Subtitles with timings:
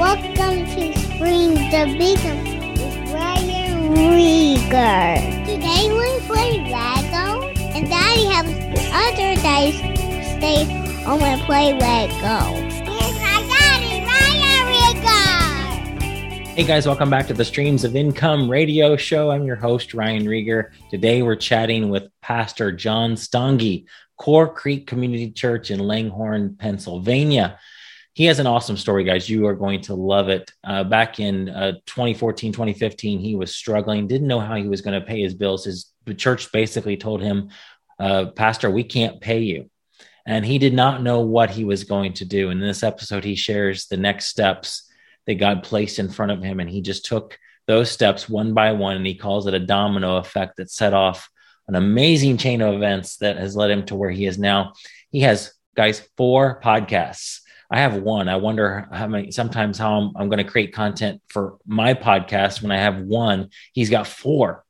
[0.00, 5.44] Welcome to Spring the Beacon with Ryan Rieger.
[5.44, 8.46] Today we play Lego, and Daddy has
[8.94, 9.76] other days
[10.38, 10.64] stay
[11.04, 12.16] home and play Lego.
[12.16, 16.46] My daddy, Ryan Rieger.
[16.46, 19.30] Hey guys, welcome back to the Streams of Income radio show.
[19.30, 20.70] I'm your host, Ryan Rieger.
[20.88, 23.84] Today we're chatting with Pastor John Stange,
[24.16, 27.58] Core Creek Community Church in Langhorne, Pennsylvania.
[28.12, 29.30] He has an awesome story, guys.
[29.30, 30.50] You are going to love it.
[30.64, 35.00] Uh, back in uh, 2014, 2015, he was struggling, didn't know how he was going
[35.00, 35.64] to pay his bills.
[35.64, 37.50] His church basically told him,
[37.98, 39.70] uh, Pastor, we can't pay you.
[40.26, 42.50] And he did not know what he was going to do.
[42.50, 44.90] In this episode, he shares the next steps
[45.26, 46.60] that God placed in front of him.
[46.60, 50.16] And he just took those steps one by one, and he calls it a domino
[50.16, 51.30] effect that set off
[51.68, 54.72] an amazing chain of events that has led him to where he is now.
[55.10, 57.40] He has, guys, four podcasts.
[57.70, 58.28] I have one.
[58.28, 62.62] I wonder how many, sometimes how I'm, I'm going to create content for my podcast
[62.62, 63.50] when I have one.
[63.72, 64.64] He's got four.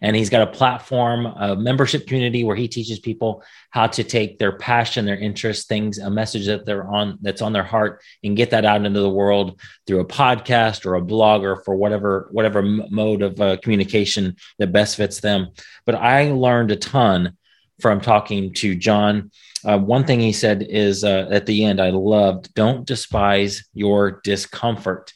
[0.00, 4.38] And he's got a platform, a membership community where he teaches people how to take
[4.38, 8.36] their passion, their interest, things, a message that they're on that's on their heart, and
[8.36, 12.28] get that out into the world through a podcast or a blog or for whatever
[12.32, 15.48] whatever mode of uh, communication that best fits them.
[15.86, 17.36] But I learned a ton
[17.80, 19.30] from talking to John.
[19.64, 24.20] Uh, one thing he said is uh, at the end, I loved, don't despise your
[24.24, 25.12] discomfort.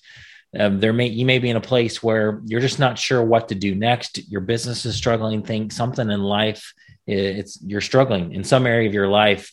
[0.59, 3.49] Um, there may you may be in a place where you're just not sure what
[3.49, 4.27] to do next.
[4.31, 5.43] Your business is struggling.
[5.43, 6.73] Think something in life.
[7.07, 9.53] It's you're struggling in some area of your life.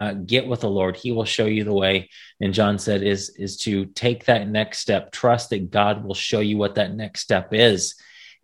[0.00, 0.96] Uh, get with the Lord.
[0.96, 2.10] He will show you the way.
[2.40, 5.12] And John said is is to take that next step.
[5.12, 7.94] Trust that God will show you what that next step is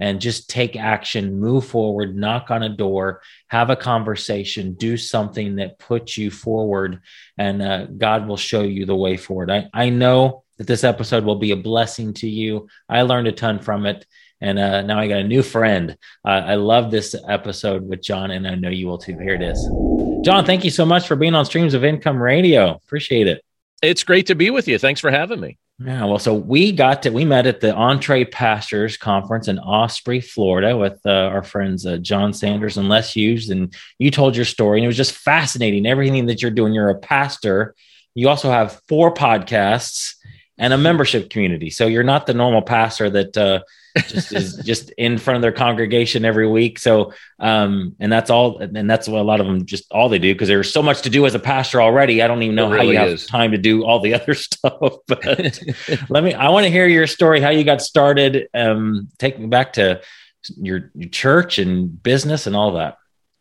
[0.00, 5.56] and just take action, move forward, knock on a door, have a conversation, do something
[5.56, 7.02] that puts you forward,
[7.38, 9.50] and uh, God will show you the way forward.
[9.50, 12.68] I, I know that this episode will be a blessing to you.
[12.88, 14.06] I learned a ton from it.
[14.42, 15.98] And uh, now I got a new friend.
[16.24, 19.18] Uh, I love this episode with John, and I know you will too.
[19.18, 19.58] Here it is.
[20.24, 22.70] John, thank you so much for being on Streams of Income Radio.
[22.74, 23.44] Appreciate it.
[23.82, 24.78] It's great to be with you.
[24.78, 25.58] Thanks for having me.
[25.82, 30.76] Yeah, well, so we got to we met at the EntrePastors Conference in Osprey, Florida,
[30.76, 34.78] with uh, our friends uh, John Sanders and Les Hughes, and you told your story,
[34.78, 35.86] and it was just fascinating.
[35.86, 37.74] Everything that you're doing, you're a pastor.
[38.14, 40.16] You also have four podcasts
[40.58, 41.70] and a membership community.
[41.70, 43.60] So you're not the normal pastor that uh,
[43.96, 46.78] just is just in front of their congregation every week.
[46.78, 50.18] So, um, and that's all, and that's what a lot of them just all they
[50.18, 52.22] do because there's so much to do as a pastor already.
[52.22, 54.78] I don't even know how you have time to do all the other stuff.
[55.06, 55.60] But
[56.08, 58.48] let me, I want to hear your story, how you got started.
[58.54, 60.00] Um, take me back to
[60.56, 62.96] your, your church and business and all that.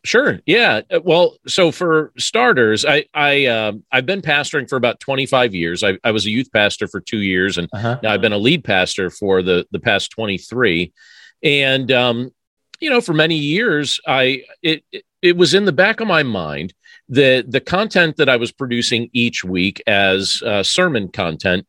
[0.06, 0.40] Sure.
[0.46, 0.82] Yeah.
[0.90, 5.84] Uh, well, so for starters, I I uh, I've been pastoring for about 25 years.
[5.84, 8.00] I, I was a youth pastor for two years, and uh-huh.
[8.02, 10.94] now I've been a lead pastor for the the past 23.
[11.44, 12.32] And um,
[12.80, 16.24] you know, for many years, I it, it it was in the back of my
[16.24, 16.74] mind
[17.10, 21.66] that the content that I was producing each week as uh, sermon content,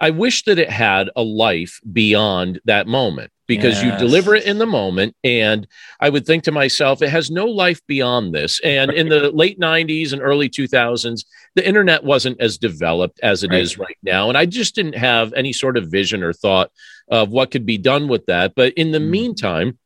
[0.00, 3.84] I wish that it had a life beyond that moment because yes.
[3.84, 5.16] you deliver it in the moment.
[5.24, 5.66] And
[5.98, 8.60] I would think to myself, it has no life beyond this.
[8.60, 8.98] And right.
[8.98, 13.60] in the late 90s and early 2000s, the internet wasn't as developed as it right.
[13.60, 14.28] is right now.
[14.28, 16.70] And I just didn't have any sort of vision or thought
[17.08, 18.54] of what could be done with that.
[18.54, 19.08] But in the mm.
[19.08, 19.78] meantime,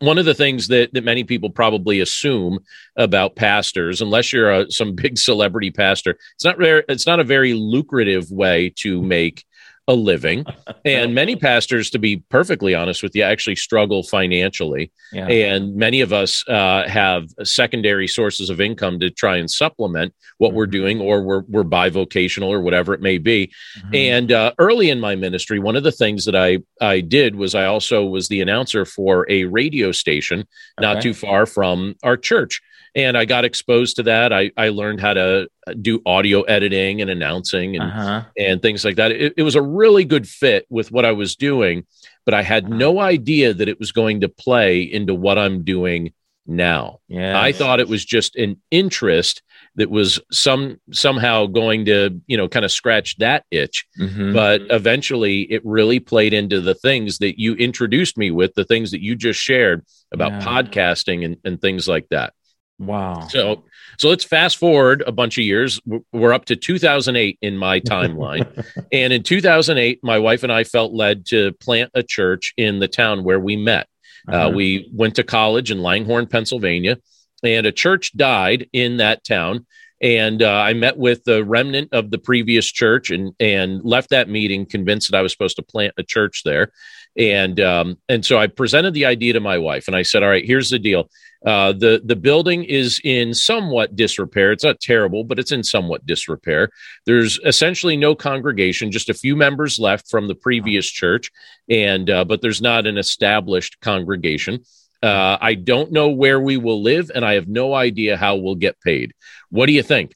[0.00, 2.58] one of the things that, that many people probably assume
[2.96, 7.24] about pastors, unless you're a, some big celebrity pastor, it's not very, it's not a
[7.24, 9.44] very lucrative way to make
[9.90, 10.46] a living.
[10.84, 14.92] and many pastors, to be perfectly honest with you, actually struggle financially.
[15.12, 15.26] Yeah.
[15.26, 20.50] And many of us uh, have secondary sources of income to try and supplement what
[20.50, 20.56] mm-hmm.
[20.58, 23.52] we're doing, or we're, we're bivocational or whatever it may be.
[23.78, 23.94] Mm-hmm.
[23.94, 27.56] And uh, early in my ministry, one of the things that I, I did was
[27.56, 30.46] I also was the announcer for a radio station
[30.80, 31.02] not okay.
[31.02, 32.62] too far from our church
[32.94, 34.32] and I got exposed to that.
[34.32, 35.48] I, I learned how to
[35.80, 38.24] do audio editing and announcing and, uh-huh.
[38.36, 39.12] and things like that.
[39.12, 41.86] It, it, was a really good fit with what I was doing,
[42.24, 46.12] but I had no idea that it was going to play into what I'm doing
[46.46, 47.00] now.
[47.08, 47.36] Yes.
[47.36, 49.42] I thought it was just an interest
[49.76, 54.32] that was some somehow going to you know kind of scratch that itch mm-hmm.
[54.32, 58.90] but eventually it really played into the things that you introduced me with the things
[58.90, 60.40] that you just shared about yeah.
[60.40, 62.34] podcasting and, and things like that
[62.80, 63.28] Wow.
[63.28, 63.64] So
[63.98, 65.78] so let's fast forward a bunch of years.
[66.12, 68.64] We're up to 2008 in my timeline.
[68.92, 72.88] and in 2008, my wife and I felt led to plant a church in the
[72.88, 73.86] town where we met.
[74.26, 74.46] Uh, uh-huh.
[74.46, 76.98] Uh, we went to college in Langhorne, Pennsylvania,
[77.44, 79.66] and a church died in that town.
[80.00, 84.30] and uh, I met with the remnant of the previous church and and left that
[84.30, 86.72] meeting convinced that I was supposed to plant a church there,
[87.18, 90.30] and um, and so I presented the idea to my wife, and I said, "All
[90.30, 91.10] right, here's the deal.
[91.44, 94.52] Uh, the the building is in somewhat disrepair.
[94.52, 96.70] It's not terrible, but it's in somewhat disrepair.
[97.06, 101.30] There's essentially no congregation, just a few members left from the previous church,
[101.68, 104.60] and uh, but there's not an established congregation."
[105.02, 108.54] Uh, I don't know where we will live, and I have no idea how we'll
[108.54, 109.14] get paid.
[109.48, 110.14] What do you think?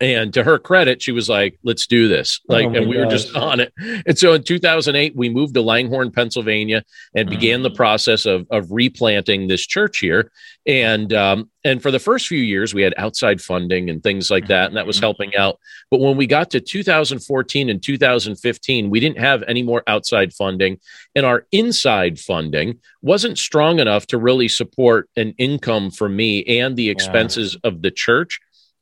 [0.00, 2.96] And to her credit, she was like, "Let's do this!" Oh like, oh and we
[2.96, 3.04] gosh.
[3.04, 3.72] were just on it.
[4.06, 7.30] And so, in 2008, we moved to Langhorne, Pennsylvania, and mm.
[7.30, 10.32] began the process of of replanting this church here.
[10.66, 14.46] And um, and for the first few years, we had outside funding and things like
[14.46, 15.04] that, and that was mm-hmm.
[15.04, 15.58] helping out.
[15.90, 20.78] But when we got to 2014 and 2015, we didn't have any more outside funding,
[21.14, 26.76] and our inside funding wasn't strong enough to really support an income for me and
[26.76, 27.68] the expenses yeah.
[27.68, 28.40] of the church.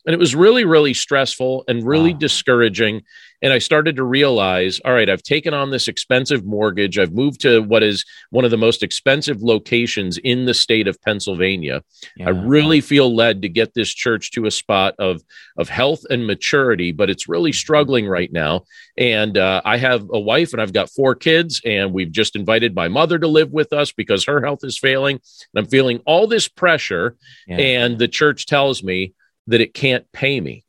[0.09, 2.19] And it was really, really stressful and really wow.
[2.19, 3.03] discouraging.
[3.43, 6.99] And I started to realize all right, I've taken on this expensive mortgage.
[6.99, 10.99] I've moved to what is one of the most expensive locations in the state of
[11.03, 11.83] Pennsylvania.
[12.17, 12.29] Yeah.
[12.29, 15.23] I really feel led to get this church to a spot of,
[15.59, 18.63] of health and maturity, but it's really struggling right now.
[18.97, 22.75] And uh, I have a wife and I've got four kids, and we've just invited
[22.75, 25.17] my mother to live with us because her health is failing.
[25.53, 27.15] And I'm feeling all this pressure.
[27.47, 27.59] Yeah.
[27.59, 29.13] And the church tells me,
[29.49, 30.65] that it can't pay me.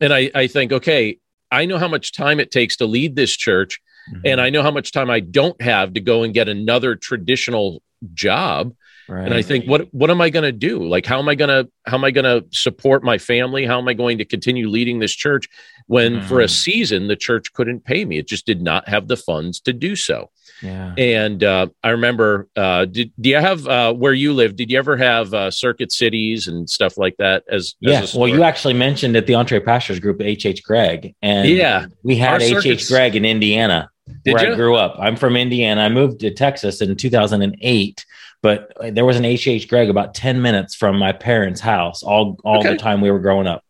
[0.00, 1.18] And I, I think, okay,
[1.50, 3.80] I know how much time it takes to lead this church,
[4.12, 4.20] mm-hmm.
[4.24, 7.82] and I know how much time I don't have to go and get another traditional
[8.14, 8.74] job.
[9.08, 9.24] Right.
[9.24, 10.86] And I think, what what am I going to do?
[10.86, 13.66] Like, how am I going to how am I going to support my family?
[13.66, 15.48] How am I going to continue leading this church
[15.88, 16.28] when, mm-hmm.
[16.28, 18.18] for a season, the church couldn't pay me?
[18.18, 20.30] It just did not have the funds to do so.
[20.62, 20.94] Yeah.
[20.96, 24.56] And uh, I remember, uh, did, do you have uh, where you live?
[24.56, 27.44] Did you ever have uh, circuit cities and stuff like that?
[27.48, 30.46] As, yeah, well, you actually mentioned at the EntrePastors Group, H.
[30.46, 30.62] H.
[30.62, 32.66] Gregg, and yeah, we had H.
[32.66, 32.88] H.
[32.88, 33.90] Gregg in Indiana,
[34.24, 34.52] did where you?
[34.52, 34.96] I grew up.
[34.98, 35.82] I'm from Indiana.
[35.82, 38.04] I moved to Texas in 2008,
[38.42, 39.46] but there was an H.
[39.46, 39.68] H.
[39.68, 42.72] Gregg about 10 minutes from my parents' house all all okay.
[42.72, 43.64] the time we were growing up.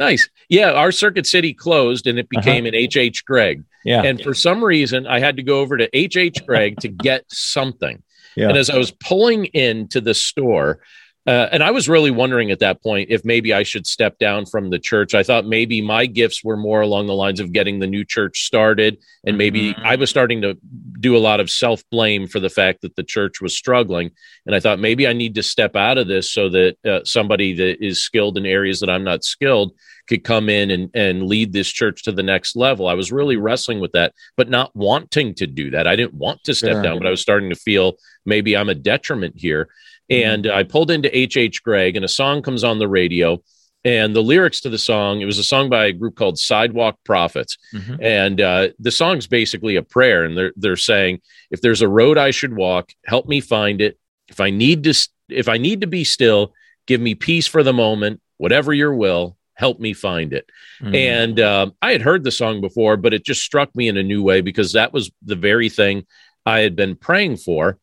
[0.00, 0.30] Nice.
[0.48, 2.40] Yeah, our Circuit City closed and it uh-huh.
[2.40, 2.68] became uh-huh.
[2.68, 2.96] an H.
[2.96, 3.24] H.
[3.24, 3.62] Gregg.
[3.84, 4.02] Yeah.
[4.02, 6.16] And for some reason, I had to go over to H.
[6.16, 6.44] H.
[6.46, 8.02] Gregg to get something.
[8.34, 8.48] Yeah.
[8.48, 10.80] And as I was pulling into the store,
[11.30, 14.46] uh, and I was really wondering at that point if maybe I should step down
[14.46, 15.14] from the church.
[15.14, 18.42] I thought maybe my gifts were more along the lines of getting the new church
[18.42, 18.98] started.
[19.24, 19.86] And maybe mm-hmm.
[19.86, 20.58] I was starting to
[20.98, 24.10] do a lot of self blame for the fact that the church was struggling.
[24.44, 27.52] And I thought maybe I need to step out of this so that uh, somebody
[27.52, 29.70] that is skilled in areas that I'm not skilled
[30.08, 32.88] could come in and, and lead this church to the next level.
[32.88, 35.86] I was really wrestling with that, but not wanting to do that.
[35.86, 37.92] I didn't want to step down, but I was starting to feel
[38.26, 39.68] maybe I'm a detriment here.
[40.10, 40.30] Mm-hmm.
[40.30, 41.36] And I pulled into H.H.
[41.36, 41.62] H.
[41.62, 43.42] Gregg, and a song comes on the radio.
[43.82, 46.98] And the lyrics to the song, it was a song by a group called Sidewalk
[47.02, 47.56] Prophets.
[47.74, 48.02] Mm-hmm.
[48.02, 50.24] And uh, the song's basically a prayer.
[50.24, 53.98] And they're, they're saying, if there's a road I should walk, help me find it.
[54.28, 56.52] If I need to, if I need to be still,
[56.86, 60.50] give me peace for the moment, whatever your will, help me find it.
[60.82, 60.94] Mm-hmm.
[60.94, 64.02] And uh, I had heard the song before, but it just struck me in a
[64.02, 66.06] new way because that was the very thing
[66.44, 67.78] I had been praying for.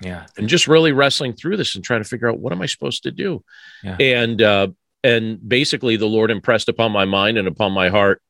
[0.00, 0.26] Yeah.
[0.36, 3.02] And just really wrestling through this and trying to figure out what am I supposed
[3.04, 3.44] to do?
[3.82, 3.96] Yeah.
[3.98, 4.68] And uh
[5.04, 8.22] and basically the Lord impressed upon my mind and upon my heart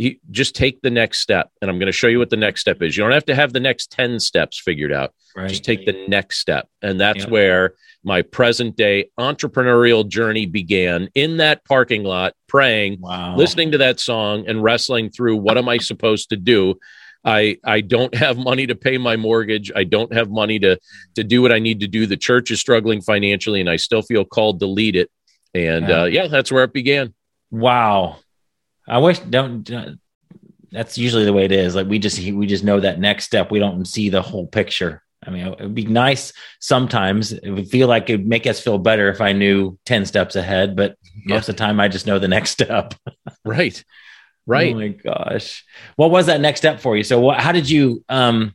[0.00, 2.62] you just take the next step and i'm going to show you what the next
[2.62, 5.48] step is you don't have to have the next 10 steps figured out right.
[5.48, 7.30] just take the next step and that's yeah.
[7.30, 13.36] where my present day entrepreneurial journey began in that parking lot praying wow.
[13.36, 16.74] listening to that song and wrestling through what am i supposed to do
[17.24, 19.70] I I don't have money to pay my mortgage.
[19.74, 20.78] I don't have money to
[21.16, 22.06] to do what I need to do.
[22.06, 25.10] The church is struggling financially, and I still feel called to lead it.
[25.54, 27.14] And yeah, uh, yeah that's where it began.
[27.50, 28.16] Wow,
[28.88, 29.70] I wish don't.
[29.70, 29.92] Uh,
[30.72, 31.74] that's usually the way it is.
[31.74, 33.50] Like we just we just know that next step.
[33.50, 35.02] We don't see the whole picture.
[35.26, 37.32] I mean, it would be nice sometimes.
[37.32, 40.74] It would feel like it'd make us feel better if I knew 10 steps ahead,
[40.74, 40.96] but
[41.26, 41.34] yeah.
[41.34, 42.94] most of the time I just know the next step.
[43.44, 43.84] right.
[44.50, 44.74] Right.
[44.74, 45.64] Oh my gosh.
[45.96, 47.04] What was that next step for you?
[47.04, 48.54] So what, how did you, um,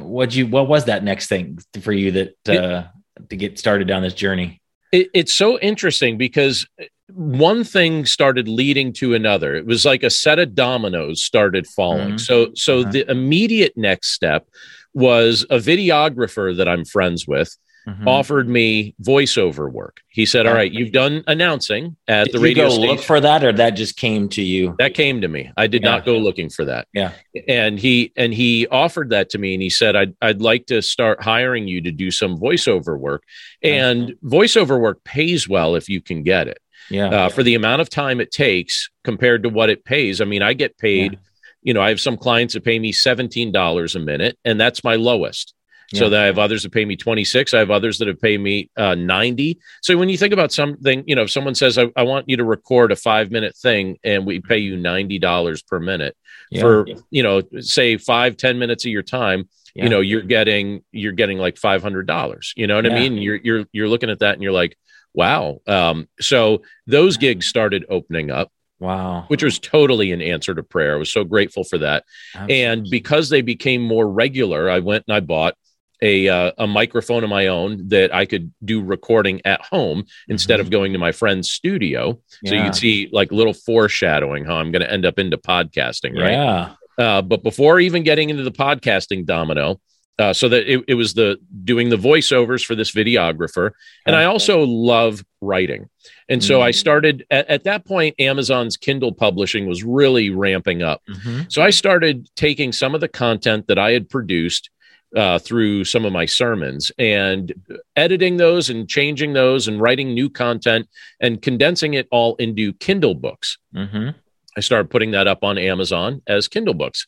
[0.00, 2.84] what you, what was that next thing for you that, uh,
[3.16, 4.60] it, to get started down this journey?
[4.90, 6.66] It, it's so interesting because
[7.12, 9.54] one thing started leading to another.
[9.54, 12.08] It was like a set of dominoes started falling.
[12.08, 12.18] Mm-hmm.
[12.18, 12.90] So, so uh-huh.
[12.90, 14.48] the immediate next step
[14.92, 17.56] was a videographer that I'm friends with
[17.86, 18.08] mm-hmm.
[18.08, 20.00] offered me voiceover work.
[20.08, 22.86] He said, "All right, you've done announcing at did the radio station.
[22.86, 24.74] Go look for that, or that just came to you.
[24.78, 25.50] That came to me.
[25.56, 25.90] I did yeah.
[25.90, 26.88] not go looking for that.
[26.92, 27.12] Yeah,
[27.48, 30.82] and he and he offered that to me, and he said, "I'd I'd like to
[30.82, 33.24] start hiring you to do some voiceover work,
[33.62, 36.58] and voiceover work pays well if you can get it.
[36.90, 40.20] Yeah, uh, for the amount of time it takes compared to what it pays.
[40.20, 41.18] I mean, I get paid." Yeah.
[41.62, 44.94] You know, I have some clients that pay me $17 a minute, and that's my
[44.94, 45.52] lowest.
[45.92, 46.00] Yeah.
[46.00, 47.54] So that I have others that pay me 26.
[47.54, 49.58] I have others that have paid me uh, 90.
[49.82, 52.36] So when you think about something, you know, if someone says, I, I want you
[52.38, 56.16] to record a five minute thing and we pay you $90 per minute
[56.50, 56.60] yeah.
[56.60, 61.12] for, you know, say five ten minutes of your time, you know, you're getting, you're
[61.12, 63.18] getting like $500, you know what I mean?
[63.18, 64.76] You're, you're, you're looking at that and you're like,
[65.12, 65.58] wow.
[65.66, 68.50] Um, so those gigs started opening up.
[68.78, 69.24] Wow.
[69.28, 70.94] Which was totally an answer to prayer.
[70.94, 72.04] I was so grateful for that.
[72.34, 72.62] Absolutely.
[72.62, 75.54] And because they became more regular, I went and I bought
[76.02, 80.54] a uh, a microphone of my own that I could do recording at home instead
[80.54, 80.66] mm-hmm.
[80.66, 82.20] of going to my friend's studio.
[82.42, 82.50] Yeah.
[82.50, 86.20] So you can see like little foreshadowing how I'm going to end up into podcasting,
[86.20, 86.32] right?
[86.32, 86.74] Yeah.
[86.98, 89.80] Uh, but before even getting into the podcasting domino,
[90.18, 93.72] uh, so that it, it, was the doing the voiceovers for this videographer,
[94.06, 95.90] and I also love writing,
[96.30, 96.68] and so mm-hmm.
[96.68, 98.14] I started at, at, that point.
[98.18, 101.42] Amazon's Kindle publishing was really ramping up, mm-hmm.
[101.48, 104.70] so I started taking some of the content that I had produced
[105.16, 107.52] uh, through some of my sermons and
[107.96, 110.86] editing those and changing those and writing new content
[111.20, 113.58] and condensing it all into Kindle books.
[113.74, 114.10] Mm-hmm.
[114.56, 117.06] I started putting that up on Amazon as Kindle books,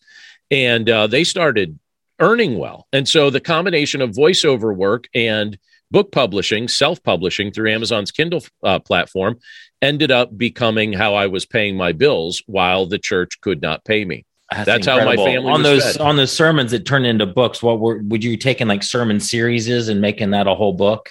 [0.51, 1.79] and uh, they started
[2.19, 2.87] earning well.
[2.93, 5.59] And so the combination of voiceover work and
[5.91, 9.39] book publishing, self publishing through Amazon's Kindle uh, platform
[9.81, 14.05] ended up becoming how I was paying my bills while the church could not pay
[14.05, 14.25] me.
[14.51, 16.01] That's, That's how my family on those fed.
[16.01, 17.63] on those sermons that turned into books.
[17.63, 21.11] What were would you taking like sermon series and making that a whole book?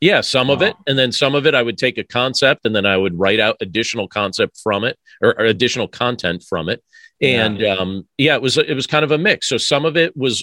[0.00, 0.54] Yeah, some wow.
[0.54, 2.96] of it, and then some of it I would take a concept and then I
[2.96, 6.82] would write out additional concept from it or, or additional content from it.
[7.20, 7.74] And yeah.
[7.74, 9.48] um, yeah, it was it was kind of a mix.
[9.48, 10.42] So some of it was,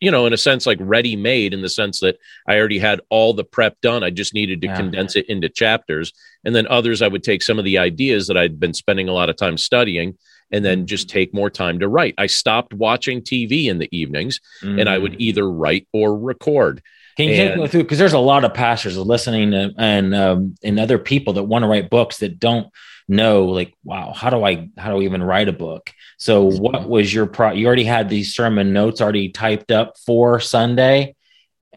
[0.00, 3.00] you know, in a sense like ready made in the sense that I already had
[3.10, 4.04] all the prep done.
[4.04, 4.76] I just needed to yeah.
[4.76, 6.12] condense it into chapters.
[6.44, 9.12] And then others I would take some of the ideas that I'd been spending a
[9.12, 10.16] lot of time studying
[10.52, 12.14] and then just take more time to write.
[12.18, 14.78] I stopped watching TV in the evenings mm.
[14.78, 15.20] and I would mm.
[15.20, 16.82] either write or record.
[17.16, 20.54] Can you and, go through because there's a lot of pastors listening to, and um,
[20.62, 22.68] and other people that want to write books that don't
[23.08, 25.92] know like wow how do I how do I even write a book?
[26.16, 27.52] So what was your pro?
[27.52, 31.14] You already had these sermon notes already typed up for Sunday,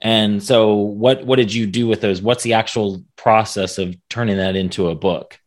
[0.02, 2.22] and so what what did you do with those?
[2.22, 5.38] What's the actual process of turning that into a book?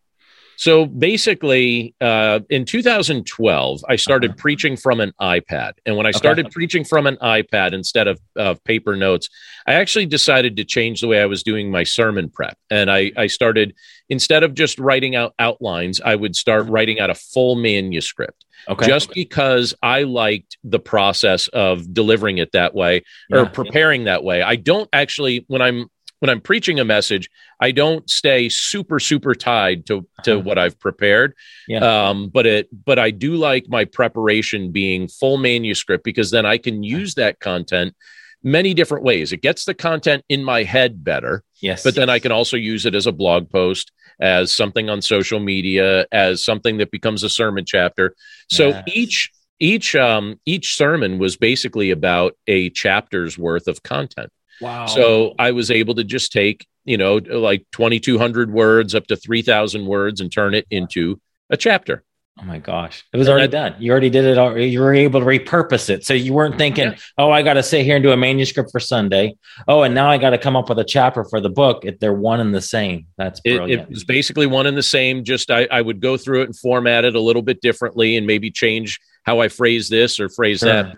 [0.59, 4.39] So basically, uh, in 2012, I started uh-huh.
[4.39, 5.75] preaching from an iPad.
[5.87, 6.53] And when I started okay.
[6.53, 9.29] preaching from an iPad instead of, of paper notes,
[9.69, 12.59] I actually decided to change the way I was doing my sermon prep.
[12.71, 13.73] And I, I started,
[14.09, 16.73] instead of just writing out outlines, I would start uh-huh.
[16.73, 18.45] writing out a full manuscript.
[18.69, 18.89] Okay.
[18.89, 24.15] Just because I liked the process of delivering it that way or yeah, preparing yeah.
[24.15, 24.43] that way.
[24.43, 25.89] I don't actually, when I'm
[26.21, 30.43] when I'm preaching a message, I don't stay super super tied to to uh-huh.
[30.43, 31.35] what I've prepared.
[31.67, 32.09] Yeah.
[32.09, 36.59] Um, but it but I do like my preparation being full manuscript because then I
[36.59, 37.95] can use that content
[38.43, 39.33] many different ways.
[39.33, 41.43] It gets the content in my head better.
[41.61, 41.83] Yes.
[41.83, 45.41] But then I can also use it as a blog post, as something on social
[45.41, 48.15] media, as something that becomes a sermon chapter.
[48.49, 48.85] So yes.
[48.95, 54.31] each each um each sermon was basically about a chapter's worth of content.
[54.61, 54.87] Wow.
[54.87, 59.87] So I was able to just take, you know, like 2,200 words up to 3,000
[59.87, 62.05] words and turn it into a chapter.
[62.41, 63.05] Oh my gosh.
[63.13, 63.75] It was already done.
[63.81, 64.39] You already did it.
[64.39, 66.07] All, you were able to repurpose it.
[66.07, 66.99] So you weren't thinking, yeah.
[67.17, 69.37] oh, I got to sit here and do a manuscript for Sunday.
[69.67, 71.85] Oh, and now I got to come up with a chapter for the book.
[71.85, 73.07] If they're one and the same.
[73.17, 73.71] That's brilliant.
[73.73, 75.25] It, it was basically one and the same.
[75.25, 78.25] Just I, I would go through it and format it a little bit differently and
[78.25, 80.73] maybe change how I phrase this or phrase sure.
[80.73, 80.97] that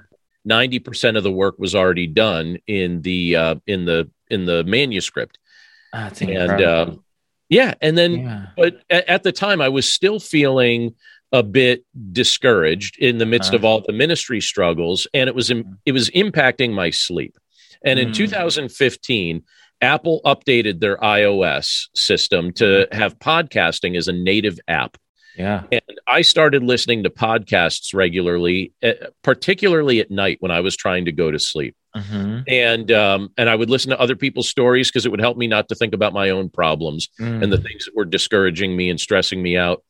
[0.49, 5.39] 90% of the work was already done in the uh, in the in the manuscript
[5.93, 6.91] and uh,
[7.49, 8.47] yeah and then yeah.
[8.57, 10.95] but at, the time i was still feeling
[11.33, 15.51] a bit discouraged in the midst uh, of all the ministry struggles and it was
[15.51, 17.37] it was impacting my sleep
[17.85, 18.15] and in mm.
[18.15, 19.43] 2015
[19.83, 22.99] apple updated their ios system to mm-hmm.
[22.99, 24.97] have podcasting as a native app
[25.41, 25.63] yeah.
[25.73, 31.07] And I started listening to podcasts regularly, eh, particularly at night when I was trying
[31.07, 31.77] to go to sleep.
[31.97, 32.41] Mm-hmm.
[32.47, 35.47] And um, and I would listen to other people's stories because it would help me
[35.47, 37.43] not to think about my own problems mm.
[37.43, 39.83] and the things that were discouraging me and stressing me out.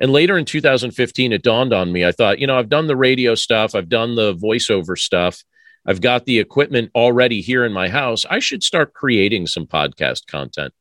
[0.00, 2.04] And later in 2015, it dawned on me.
[2.04, 5.44] I thought, you know, I've done the radio stuff, I've done the voiceover stuff.
[5.86, 8.24] I've got the equipment already here in my house.
[8.28, 10.72] I should start creating some podcast content.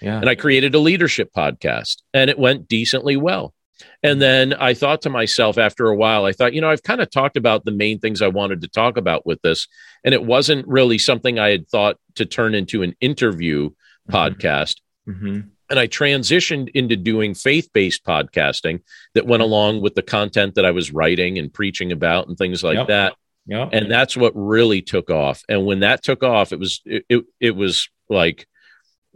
[0.00, 0.18] Yeah.
[0.18, 3.54] And I created a leadership podcast and it went decently well.
[4.02, 7.00] And then I thought to myself after a while, I thought, you know, I've kind
[7.00, 9.68] of talked about the main things I wanted to talk about with this.
[10.04, 14.14] And it wasn't really something I had thought to turn into an interview mm-hmm.
[14.14, 14.80] podcast.
[15.06, 15.40] Mm-hmm.
[15.68, 18.82] And I transitioned into doing faith based podcasting
[19.14, 22.62] that went along with the content that I was writing and preaching about and things
[22.62, 22.86] like yep.
[22.88, 23.14] that.
[23.46, 23.70] Yep.
[23.72, 25.42] And that's what really took off.
[25.48, 28.46] And when that took off, it was, it, it, it was like,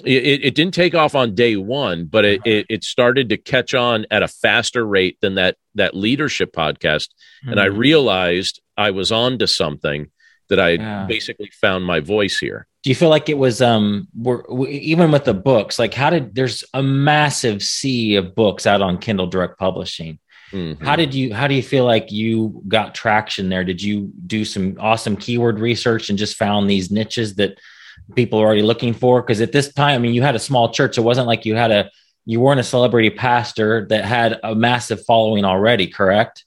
[0.04, 3.75] it, it, didn't take off on day one, but it, it, it, started to catch
[3.75, 7.09] on at a faster rate than that that leadership podcast.
[7.45, 7.50] Mm-hmm.
[7.50, 7.78] And I hmm.
[7.78, 10.11] realized I was on to something
[10.49, 11.07] that I yeah.
[11.07, 12.66] basically found my voice here.
[12.83, 16.35] Do you feel like it was um we're, even with the books, like how did
[16.35, 20.19] there's a massive sea of books out on Kindle Direct Publishing.
[20.52, 20.85] Mm-hmm.
[20.85, 23.64] How did you how do you feel like you got traction there?
[23.64, 27.59] Did you do some awesome keyword research and just found these niches that
[28.14, 29.23] people are already looking for?
[29.23, 30.99] Because at this time, I mean, you had a small church.
[30.99, 31.90] It wasn't like you had a
[32.26, 36.45] you weren't a celebrity pastor that had a massive following already, correct?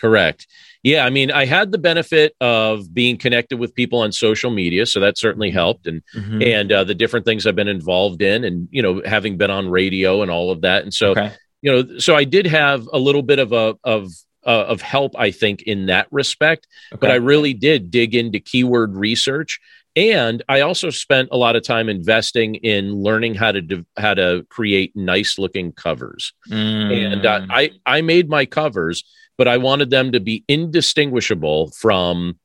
[0.00, 0.46] Correct.
[0.82, 4.86] Yeah, I mean, I had the benefit of being connected with people on social media,
[4.86, 6.40] so that certainly helped, and mm-hmm.
[6.40, 9.68] and uh, the different things I've been involved in, and you know, having been on
[9.68, 11.32] radio and all of that, and so okay.
[11.62, 14.08] you know, so I did have a little bit of a of
[14.46, 16.68] uh, of help, I think, in that respect.
[16.92, 17.00] Okay.
[17.00, 19.60] But I really did dig into keyword research
[19.98, 24.14] and I also spent a lot of time investing in learning how to de- how
[24.14, 26.32] to create nice looking covers.
[26.48, 27.12] Mm.
[27.12, 29.02] And uh, I I made my covers,
[29.36, 32.38] but I wanted them to be indistinguishable from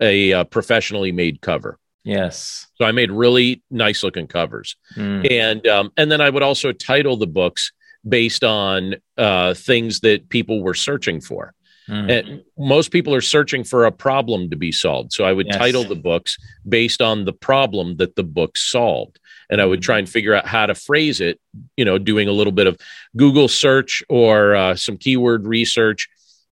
[0.00, 1.78] a uh, professionally made cover.
[2.04, 2.66] Yes.
[2.74, 5.30] So I made really nice looking covers, mm.
[5.30, 7.72] and um, and then I would also title the books
[8.06, 11.54] based on uh, things that people were searching for.
[11.88, 12.18] Mm.
[12.18, 15.12] And most people are searching for a problem to be solved.
[15.12, 15.56] So I would yes.
[15.56, 16.36] title the books
[16.68, 19.18] based on the problem that the book solved.
[19.50, 21.40] And I would try and figure out how to phrase it,
[21.76, 22.78] you know, doing a little bit of
[23.16, 26.08] Google search or uh, some keyword research.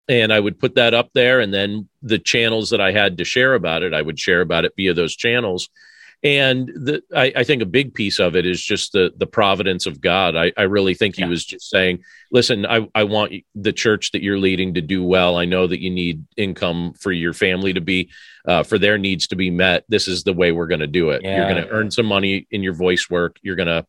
[0.08, 1.40] And I would put that up there.
[1.40, 4.66] And then the channels that I had to share about it, I would share about
[4.66, 5.70] it via those channels
[6.24, 9.86] and the, I, I, think a big piece of it is just the the providence
[9.86, 10.36] of God.
[10.36, 11.28] I, I really think he yeah.
[11.28, 15.36] was just saying, "Listen, I, I want the church that you're leading to do well.
[15.36, 18.10] I know that you need income for your family to be,
[18.46, 19.84] uh, for their needs to be met.
[19.88, 21.22] This is the way we're going to do it.
[21.24, 21.38] Yeah.
[21.38, 23.38] You're going to earn some money in your voice work.
[23.42, 23.84] You're gonna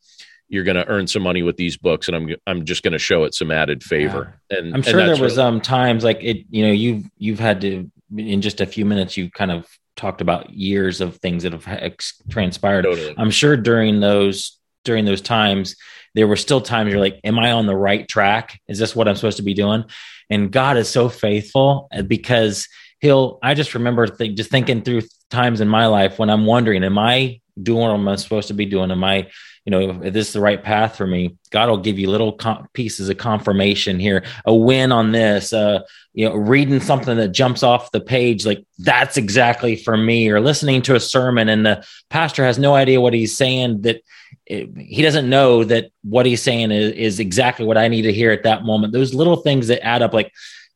[0.50, 3.00] you're going to earn some money with these books and i'm i'm just going to
[3.00, 4.60] show it some added favor yeah.
[4.60, 7.40] and i'm sure and there was really- um times like it you know you've you've
[7.40, 9.66] had to in just a few minutes you kind of
[10.04, 12.84] talked about years of things that have ex- transpired.
[12.84, 13.16] Totally.
[13.18, 15.78] I'm sure during those during those times
[16.14, 18.60] there were still times you're like, "Am I on the right track?
[18.68, 19.86] Is this what I'm supposed to be doing?"
[20.30, 22.68] And God is so faithful uh, because
[23.00, 23.40] He'll.
[23.42, 26.98] I just remember th- just thinking through times in my life when I'm wondering, "Am
[26.98, 28.92] I doing what I'm supposed to be doing?
[28.92, 29.30] Am I
[29.66, 32.34] you know, if this is the right path for me, God will give you little
[32.34, 35.82] com- pieces of confirmation here, a win on this, uh,
[36.14, 40.42] you know, reading something that jumps off the page, like that's exactly for me, or
[40.42, 44.04] listening to a sermon and the pastor has no idea what he's saying that
[44.46, 48.14] it, he doesn't know that what he's saying is, is exactly what I need to
[48.14, 48.94] hear at that moment.
[48.94, 50.32] Those little things that add up, like,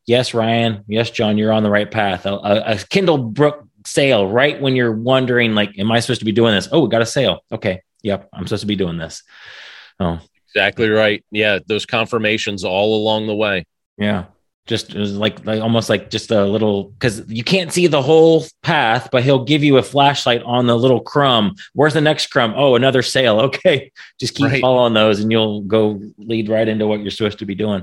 [0.06, 2.24] yes, Ryan, yes, John, you're on the right path.
[2.24, 6.24] A, a, a Kindle Brook sale right when you're wondering, like, am I supposed to
[6.24, 6.68] be doing this?
[6.72, 7.40] Oh, we got a sale.
[7.52, 9.22] Okay, yep, I'm supposed to be doing this.
[10.00, 11.24] Oh, exactly right.
[11.30, 13.66] Yeah, those confirmations all along the way.
[13.98, 14.24] Yeah,
[14.66, 19.08] just like like almost like just a little because you can't see the whole path,
[19.12, 21.54] but he'll give you a flashlight on the little crumb.
[21.74, 22.54] Where's the next crumb?
[22.56, 23.40] Oh, another sale.
[23.48, 24.60] Okay, just keep right.
[24.60, 27.82] following those, and you'll go lead right into what you're supposed to be doing.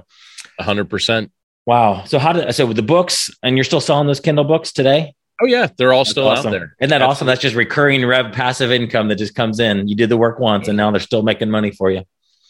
[0.59, 1.31] hundred percent.
[1.65, 2.03] Wow.
[2.05, 4.71] So how did I so with the books, and you're still selling those Kindle books
[4.71, 5.15] today?
[5.41, 6.47] Oh yeah, they're all That's still awesome.
[6.47, 6.75] out there.
[6.79, 7.11] Isn't that Absolutely.
[7.11, 7.27] awesome?
[7.27, 9.87] That's just recurring rev passive income that just comes in.
[9.87, 12.03] You did the work once and now they're still making money for you.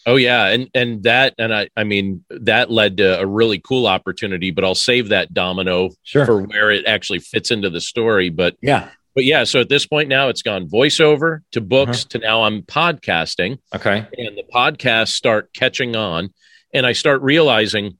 [0.06, 3.88] Oh yeah, and and that and I I mean that led to a really cool
[3.88, 6.24] opportunity, but I'll save that domino sure.
[6.24, 8.30] for where it actually fits into the story.
[8.30, 12.08] But yeah, but yeah, so at this point now it's gone voiceover to books uh-huh.
[12.10, 13.58] to now I'm podcasting.
[13.74, 16.32] Okay, and the podcasts start catching on,
[16.72, 17.98] and I start realizing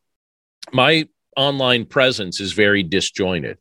[0.73, 3.59] my online presence is very disjointed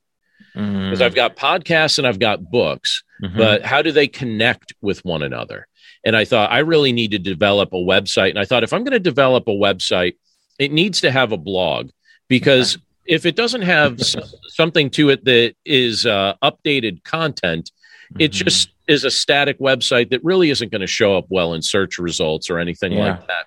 [0.56, 1.02] because mm.
[1.02, 3.38] I've got podcasts and I've got books, mm-hmm.
[3.38, 5.68] but how do they connect with one another?
[6.06, 8.30] And I thought I really need to develop a website.
[8.30, 10.15] And I thought if I'm going to develop a website,
[10.58, 11.89] it needs to have a blog
[12.30, 14.00] because if it doesn't have
[14.48, 17.72] something to it that is uh, updated content,
[18.12, 18.22] mm-hmm.
[18.22, 21.62] it just is a static website that really isn't going to show up well in
[21.62, 23.10] search results or anything yeah.
[23.10, 23.46] like that.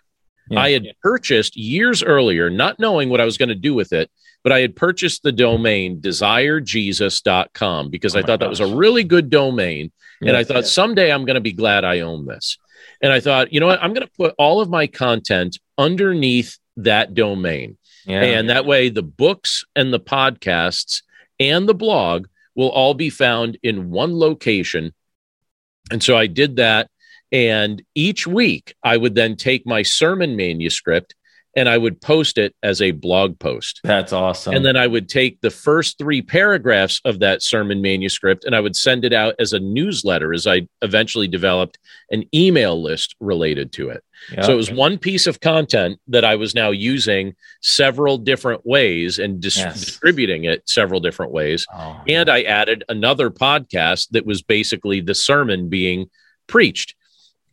[0.50, 0.60] Yeah.
[0.60, 4.10] I had purchased years earlier, not knowing what I was going to do with it,
[4.42, 8.40] but I had purchased the domain desirejesus.com because oh I thought gosh.
[8.40, 9.92] that was a really good domain.
[10.20, 10.72] Yes, and I thought yes.
[10.72, 12.58] someday I'm going to be glad I own this.
[13.00, 13.82] And I thought, you know what?
[13.82, 17.78] I'm going to put all of my content underneath that domain.
[18.06, 18.22] Yeah.
[18.22, 21.02] And that way, the books and the podcasts
[21.38, 24.92] and the blog will all be found in one location.
[25.90, 26.90] And so I did that.
[27.30, 31.14] And each week, I would then take my sermon manuscript
[31.56, 33.80] and I would post it as a blog post.
[33.82, 34.54] That's awesome.
[34.54, 38.60] And then I would take the first three paragraphs of that sermon manuscript and I
[38.60, 41.78] would send it out as a newsletter as I eventually developed
[42.10, 44.04] an email list related to it.
[44.32, 44.44] Yep.
[44.44, 49.18] So it was one piece of content that I was now using several different ways
[49.18, 49.80] and dis- yes.
[49.80, 51.66] distributing it several different ways.
[51.72, 56.10] Oh, and I added another podcast that was basically the sermon being
[56.46, 56.94] preached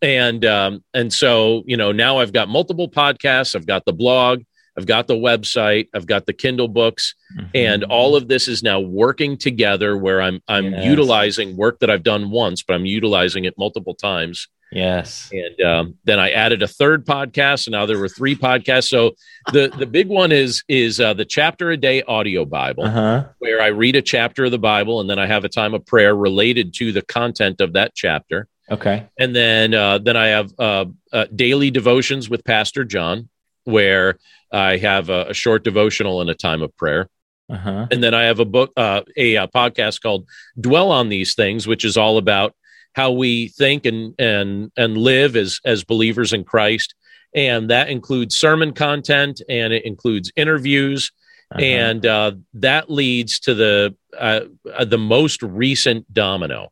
[0.06, 4.44] and um, and so you know now I've got multiple podcasts, I've got the blog,
[4.78, 7.48] I've got the website, I've got the Kindle books, mm-hmm.
[7.56, 10.86] and all of this is now working together where I'm I'm yes.
[10.86, 14.48] utilizing work that I've done once, but I'm utilizing it multiple times.
[14.72, 15.32] Yes.
[15.32, 18.90] And um, then I added a third podcast, and now there were three podcasts.
[18.90, 19.16] So
[19.54, 23.26] the the big one is is uh, the chapter a day audio Bible, uh-huh.
[23.40, 25.84] where I read a chapter of the Bible, and then I have a time of
[25.84, 28.48] prayer related to the content of that chapter.
[28.70, 29.08] Okay.
[29.20, 33.30] And then uh, then I have uh, uh, daily devotions with Pastor John,
[33.64, 34.18] where
[34.52, 37.10] I have a, a short devotional and a time of prayer.
[37.50, 37.88] Uh-huh.
[37.92, 40.28] And then I have a book, uh, a, a, uh, podcast called
[40.60, 42.56] "Dwell on These Things," which is all about
[42.94, 46.96] how we think and and and live as as believers in Christ,
[47.36, 51.12] and that includes sermon content and it includes interviews,
[51.52, 51.62] uh-huh.
[51.64, 54.42] and uh, that leads to the uh,
[54.74, 56.72] uh, the most recent domino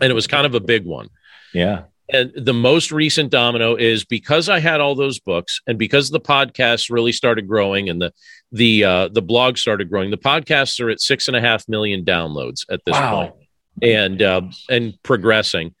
[0.00, 1.08] and it was kind of a big one.
[1.52, 1.84] Yeah.
[2.10, 6.20] And the most recent domino is because I had all those books, and because the
[6.20, 8.12] podcasts really started growing, and the
[8.50, 10.10] the uh, the blog started growing.
[10.10, 13.14] The podcasts are at six and a half million downloads at this wow.
[13.14, 13.34] point,
[13.82, 15.74] and uh, and progressing.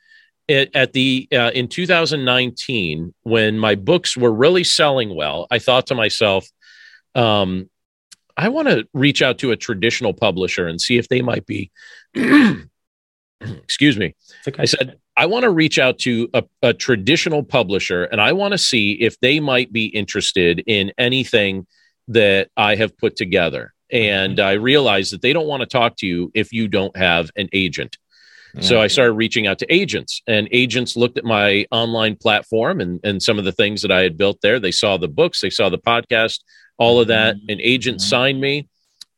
[0.48, 5.86] It, at the uh, in 2019, when my books were really selling well, I thought
[5.86, 6.46] to myself,
[7.14, 7.70] um,
[8.36, 11.70] I want to reach out to a traditional publisher and see if they might be
[13.40, 14.14] excuse me.
[14.46, 14.62] Okay.
[14.62, 18.52] I said, I want to reach out to a, a traditional publisher and I want
[18.52, 21.66] to see if they might be interested in anything
[22.08, 23.74] that I have put together.
[23.90, 24.46] And mm-hmm.
[24.46, 27.48] I realized that they don't want to talk to you if you don't have an
[27.52, 27.96] agent.
[28.60, 32.98] So I started reaching out to agents, and agents looked at my online platform and,
[33.04, 34.58] and some of the things that I had built there.
[34.58, 36.40] They saw the books, they saw the podcast,
[36.76, 37.36] all of that.
[37.36, 37.50] Mm-hmm.
[37.50, 38.08] An agent mm-hmm.
[38.08, 38.68] signed me.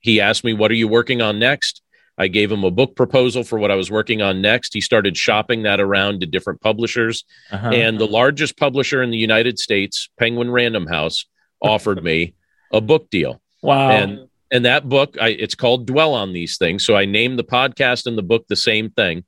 [0.00, 1.82] He asked me, What are you working on next?
[2.20, 4.74] I gave him a book proposal for what I was working on next.
[4.74, 7.24] He started shopping that around to different publishers.
[7.50, 7.70] Uh-huh.
[7.70, 11.24] And the largest publisher in the United States, Penguin Random House,
[11.62, 12.34] offered me
[12.74, 13.40] a book deal.
[13.62, 13.90] Wow.
[13.90, 16.84] And and that book, I, it's called Dwell on These Things.
[16.84, 19.24] So I named the podcast and the book the same thing.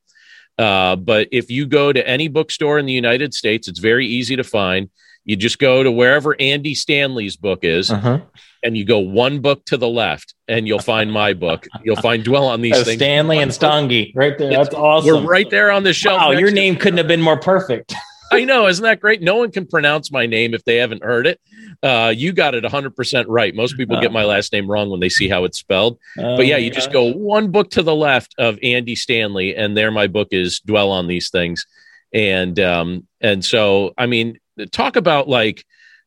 [0.58, 4.36] Uh, but if you go to any bookstore in the United States, it's very easy
[4.36, 4.90] to find.
[5.24, 8.20] You just go to wherever Andy Stanley's book is, uh-huh.
[8.62, 11.66] And you go one book to the left, and you'll find my book.
[11.82, 12.98] You'll find Dwell on These Things.
[12.98, 14.50] Stanley and Stange, right there.
[14.50, 15.24] That's awesome.
[15.24, 16.20] We're right there on the shelf.
[16.20, 17.94] Wow, your name couldn't have been more perfect.
[18.32, 19.20] I know, isn't that great?
[19.20, 21.38] No one can pronounce my name if they haven't heard it.
[21.82, 23.54] Uh, you got it 100% right.
[23.54, 25.98] Most people get my last name wrong when they see how it's spelled.
[26.18, 29.76] Oh, but yeah, you just go one book to the left of Andy Stanley, and
[29.76, 31.66] there my book is Dwell on These Things.
[32.14, 34.38] And um, and so, I mean,
[34.70, 35.64] talk about like,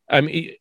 [0.09, 0.53] I mean,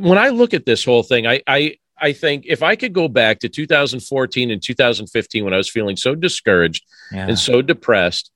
[0.00, 3.08] when I look at this whole thing, I, I, I think if I could go
[3.08, 7.28] back to 2014 and 2015 when I was feeling so discouraged yeah.
[7.28, 8.30] and so depressed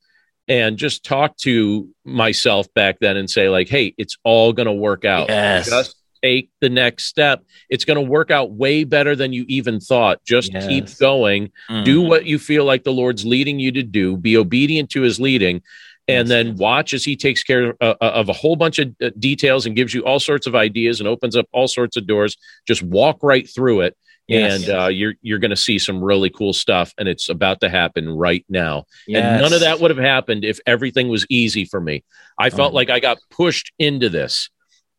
[0.49, 4.73] and just talk to myself back then and say like, Hey, it's all going to
[4.73, 5.29] work out.
[5.29, 5.69] Yes.
[5.69, 7.45] Just take the next step.
[7.69, 10.25] It's going to work out way better than you even thought.
[10.25, 10.67] Just yes.
[10.67, 11.51] keep going.
[11.69, 11.85] Mm.
[11.85, 14.17] Do what you feel like the Lord's leading you to do.
[14.17, 15.63] Be obedient to his leading
[16.09, 19.11] and then watch as he takes care uh, uh, of a whole bunch of uh,
[19.19, 22.37] details and gives you all sorts of ideas and opens up all sorts of doors.
[22.67, 23.97] Just walk right through it.
[24.29, 24.67] Yes.
[24.67, 27.69] And uh, you're you're going to see some really cool stuff, and it's about to
[27.69, 28.85] happen right now.
[29.07, 29.25] Yes.
[29.25, 32.05] And none of that would have happened if everything was easy for me.
[32.39, 32.77] I felt oh.
[32.77, 34.49] like I got pushed into this,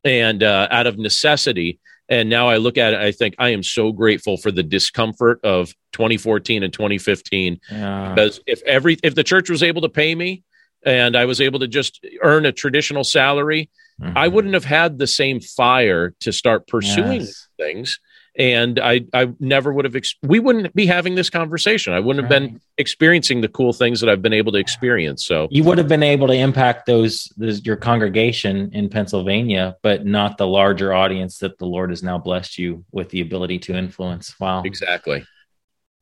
[0.03, 1.79] and uh, out of necessity.
[2.09, 5.39] And now I look at it, I think I am so grateful for the discomfort
[5.41, 7.59] of 2014 and 2015.
[7.71, 8.09] Yeah.
[8.13, 10.43] Because if every if the church was able to pay me,
[10.85, 13.69] and I was able to just earn a traditional salary,
[14.01, 14.17] mm-hmm.
[14.17, 17.47] I wouldn't have had the same fire to start pursuing yes.
[17.57, 17.99] things.
[18.35, 21.93] and I I never would have ex- we wouldn't be having this conversation.
[21.93, 22.41] I wouldn't right.
[22.41, 25.25] have been experiencing the cool things that I've been able to experience.
[25.25, 30.05] So you would have been able to impact those, those your congregation in Pennsylvania, but
[30.05, 33.75] not the larger audience that the Lord has now blessed you with the ability to
[33.75, 34.39] influence.
[34.39, 35.25] Wow, exactly.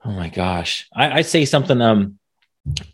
[0.03, 2.17] Oh my gosh, I, I say something um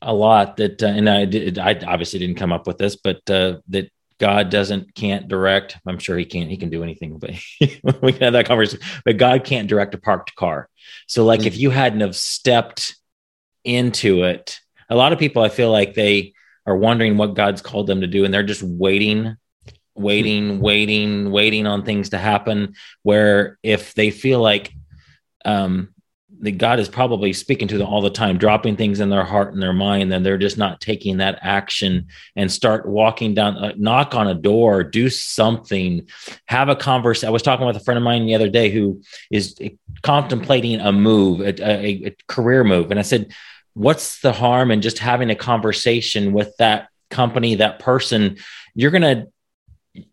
[0.01, 3.29] a lot that, uh, and I did, I obviously didn't come up with this, but
[3.29, 5.77] uh, that God doesn't can't direct.
[5.85, 6.49] I'm sure he can't.
[6.49, 7.31] He can do anything, but
[8.01, 8.85] we can have that conversation.
[9.05, 10.69] But God can't direct a parked car.
[11.07, 11.47] So, like, mm-hmm.
[11.47, 12.95] if you hadn't have stepped
[13.63, 16.33] into it, a lot of people I feel like they
[16.65, 19.35] are wondering what God's called them to do, and they're just waiting,
[19.93, 20.61] waiting, mm-hmm.
[20.61, 22.73] waiting, waiting on things to happen.
[23.03, 24.73] Where if they feel like
[25.45, 25.93] um,
[26.41, 29.53] that God is probably speaking to them all the time, dropping things in their heart
[29.53, 33.73] and their mind, then they're just not taking that action and start walking down, uh,
[33.77, 36.07] knock on a door, do something,
[36.45, 37.27] have a conversation.
[37.27, 39.59] I was talking with a friend of mine the other day who is
[40.03, 42.91] contemplating a move, a, a, a career move.
[42.91, 43.33] And I said,
[43.73, 48.37] What's the harm in just having a conversation with that company, that person?
[48.73, 49.27] You're going
[49.93, 50.03] to,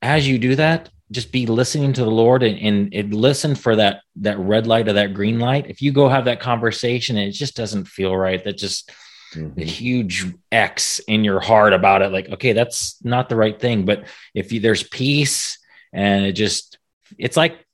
[0.00, 3.74] as you do that, just be listening to the Lord and, and, and, listen for
[3.76, 5.68] that that red light or that green light.
[5.68, 8.92] If you go have that conversation and it just doesn't feel right, that just
[9.34, 9.60] mm-hmm.
[9.60, 13.84] a huge X in your heart about it, like, okay, that's not the right thing.
[13.84, 15.58] But if you, there's peace
[15.92, 16.78] and it just,
[17.18, 17.64] it's like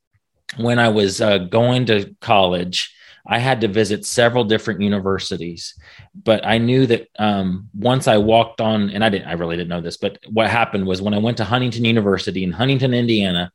[0.56, 2.95] when I was uh, going to college
[3.28, 5.74] I had to visit several different universities,
[6.14, 9.70] but I knew that um, once I walked on, and I didn't, I really didn't
[9.70, 13.52] know this, but what happened was when I went to Huntington University in Huntington, Indiana,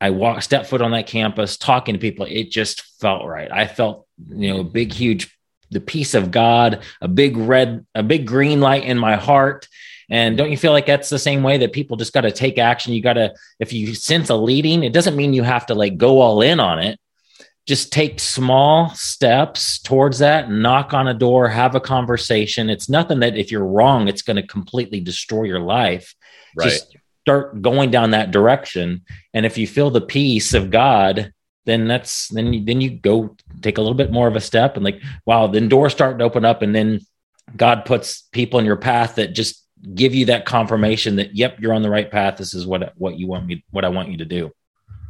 [0.00, 2.26] I walked, stepped foot on that campus, talking to people.
[2.28, 3.50] It just felt right.
[3.50, 5.36] I felt, you know, a big, huge,
[5.70, 9.68] the peace of God, a big red, a big green light in my heart.
[10.10, 12.58] And don't you feel like that's the same way that people just got to take
[12.58, 12.92] action?
[12.92, 15.96] You got to, if you sense a leading, it doesn't mean you have to like
[15.96, 16.98] go all in on it
[17.66, 22.68] just take small steps towards that knock on a door have a conversation.
[22.68, 26.14] It's nothing that if you're wrong it's going to completely destroy your life.
[26.56, 26.68] Right.
[26.68, 29.02] just start going down that direction.
[29.32, 31.32] And if you feel the peace of god
[31.64, 34.76] then that's then you, then you go take a little bit more of a step
[34.76, 37.00] and like wow then doors start to open up and then
[37.56, 41.72] god puts people in your path that just give you that confirmation that yep you're
[41.72, 42.36] on the right path.
[42.36, 44.52] This is what what you want me what i want you to do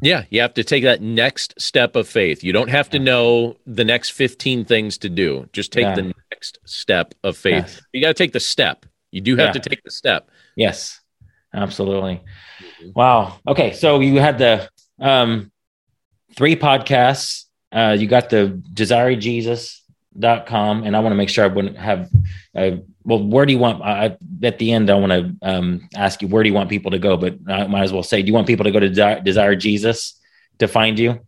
[0.03, 2.43] yeah, you have to take that next step of faith.
[2.43, 5.49] You don't have to know the next 15 things to do.
[5.53, 5.95] Just take yeah.
[5.95, 7.55] the next step of faith.
[7.55, 7.83] Yes.
[7.93, 8.85] You got to take the step.
[9.13, 9.61] You do have yeah.
[9.61, 10.29] to take the step.
[10.57, 11.01] Yes,
[11.55, 12.21] absolutely.
[12.81, 12.91] Mm-hmm.
[12.95, 13.39] Wow.
[13.47, 13.73] Okay.
[13.73, 15.53] So you had the um,
[16.37, 17.45] three podcasts.
[17.71, 19.83] Uh, you got the Desire Jesus
[20.19, 22.11] dot com and i want to make sure i wouldn't have
[22.55, 22.73] uh,
[23.05, 26.29] well where do you want I, at the end i want to um, ask you
[26.29, 28.35] where do you want people to go but i might as well say do you
[28.35, 30.19] want people to go to desire jesus
[30.59, 31.21] to find you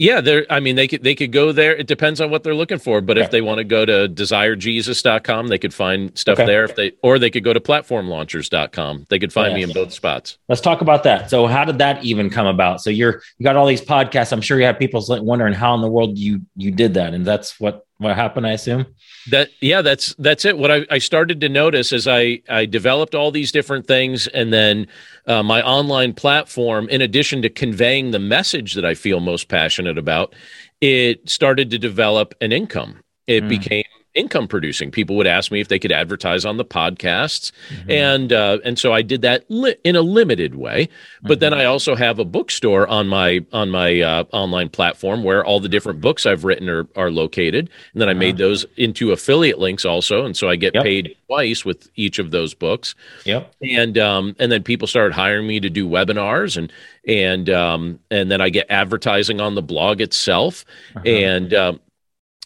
[0.00, 0.46] yeah, there.
[0.48, 1.76] I mean, they could they could go there.
[1.76, 3.02] It depends on what they're looking for.
[3.02, 3.24] But okay.
[3.26, 6.46] if they want to go to desirejesus.com, they could find stuff okay.
[6.46, 6.64] there.
[6.64, 9.04] If they or they could go to platformlaunchers.com.
[9.10, 9.56] They could find yes.
[9.56, 10.38] me in both spots.
[10.48, 11.28] Let's talk about that.
[11.28, 12.80] So, how did that even come about?
[12.80, 14.32] So, you're you got all these podcasts.
[14.32, 17.26] I'm sure you have people wondering how in the world you you did that, and
[17.26, 18.46] that's what what happened.
[18.46, 18.86] I assume
[19.30, 20.56] that yeah, that's that's it.
[20.56, 24.52] What I, I started to notice as I I developed all these different things, and
[24.52, 24.86] then
[25.26, 29.98] uh, my online platform, in addition to conveying the message that I feel most passionate
[29.98, 30.34] about,
[30.80, 33.00] it started to develop an income.
[33.26, 33.48] It mm.
[33.50, 34.90] became income producing.
[34.90, 37.90] People would ask me if they could advertise on the podcasts, mm-hmm.
[37.90, 40.88] and uh, and so I did that li- in a limited way.
[41.22, 41.40] But mm-hmm.
[41.40, 45.60] then I also have a bookstore on my on my uh, online platform where all
[45.60, 48.48] the different books I've written are are located, and then I made uh-huh.
[48.48, 50.82] those into affiliate links also, and so I get yep.
[50.82, 52.94] paid twice with each of those books.
[53.24, 53.54] Yep.
[53.62, 56.72] And um and then people started hiring me to do webinars and
[57.06, 60.64] and um and then I get advertising on the blog itself,
[60.96, 61.08] uh-huh.
[61.08, 61.80] and um,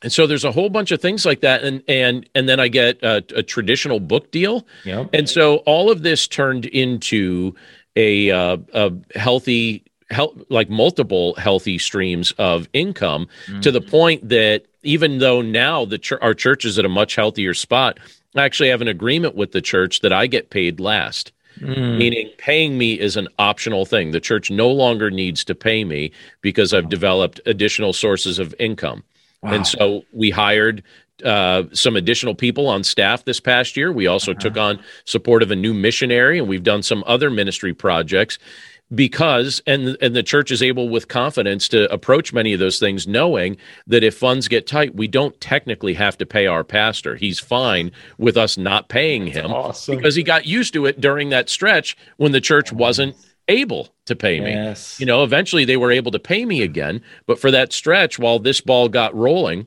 [0.04, 2.68] and so there's a whole bunch of things like that and and and then i
[2.68, 5.08] get a, a traditional book deal yep.
[5.12, 7.54] and so all of this turned into
[7.96, 13.60] a, uh, a healthy health like multiple healthy streams of income mm-hmm.
[13.60, 17.16] to the point that even though now the ch- our church is at a much
[17.16, 17.98] healthier spot
[18.36, 21.98] i actually have an agreement with the church that i get paid last Mm.
[21.98, 24.10] meaning paying me is an optional thing.
[24.10, 29.04] The church no longer needs to pay me because I've developed additional sources of income.
[29.44, 29.52] Wow.
[29.52, 30.82] And so we hired
[31.24, 33.92] uh, some additional people on staff this past year.
[33.92, 34.40] We also uh-huh.
[34.40, 38.38] took on support of a new missionary, and we've done some other ministry projects
[38.94, 43.06] because and and the church is able with confidence to approach many of those things
[43.06, 47.40] knowing that if funds get tight we don't technically have to pay our pastor he's
[47.40, 49.96] fine with us not paying him awesome.
[49.96, 53.16] because he got used to it during that stretch when the church wasn't
[53.48, 54.50] able to pay me.
[54.50, 54.98] Yes.
[54.98, 58.38] You know, eventually they were able to pay me again, but for that stretch while
[58.38, 59.66] this ball got rolling,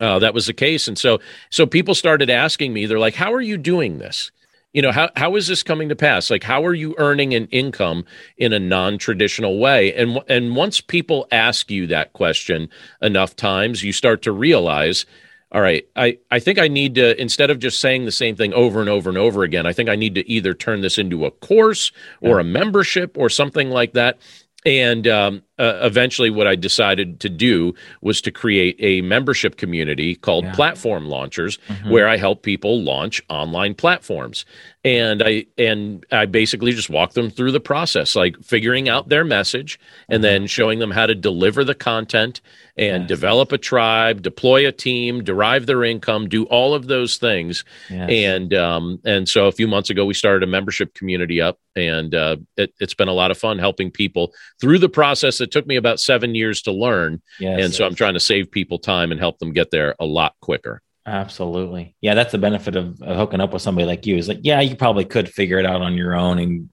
[0.00, 0.88] uh, that was the case.
[0.88, 4.30] And so, so people started asking me, they're like, "How are you doing this?
[4.72, 6.30] You know, how how is this coming to pass?
[6.30, 8.04] Like, how are you earning an income
[8.36, 12.68] in a non traditional way?" And and once people ask you that question
[13.00, 15.06] enough times, you start to realize
[15.54, 18.52] all right, I, I think I need to, instead of just saying the same thing
[18.54, 21.26] over and over and over again, I think I need to either turn this into
[21.26, 24.18] a course or a membership or something like that.
[24.66, 30.16] And um, uh, eventually, what I decided to do was to create a membership community
[30.16, 30.54] called yeah.
[30.54, 31.90] Platform Launchers, mm-hmm.
[31.90, 34.44] where I help people launch online platforms.
[34.84, 39.24] And I and I basically just walk them through the process, like figuring out their
[39.24, 40.22] message, and mm-hmm.
[40.22, 42.40] then showing them how to deliver the content
[42.76, 43.08] and yes.
[43.08, 47.64] develop a tribe, deploy a team, derive their income, do all of those things.
[47.88, 48.10] Yes.
[48.10, 52.14] And um, and so a few months ago, we started a membership community up, and
[52.14, 55.40] uh, it, has been a lot of fun helping people through the process.
[55.44, 58.50] It took me about seven years to learn, yes, and so I'm trying to save
[58.50, 60.82] people time and help them get there a lot quicker.
[61.06, 62.14] Absolutely, yeah.
[62.14, 64.16] That's the benefit of, of hooking up with somebody like you.
[64.16, 66.68] Is like, yeah, you probably could figure it out on your own and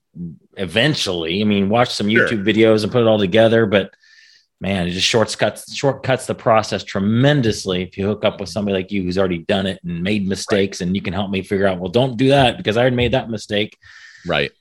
[0.57, 1.41] eventually.
[1.41, 2.37] I mean, watch some YouTube sure.
[2.37, 3.93] videos and put it all together, but
[4.61, 8.91] man, it just shortcuts shortcuts the process tremendously if you hook up with somebody like
[8.91, 10.87] you who's already done it and made mistakes right.
[10.87, 13.13] and you can help me figure out, well, don't do that because I had made
[13.13, 13.77] that mistake.
[14.25, 14.51] Right.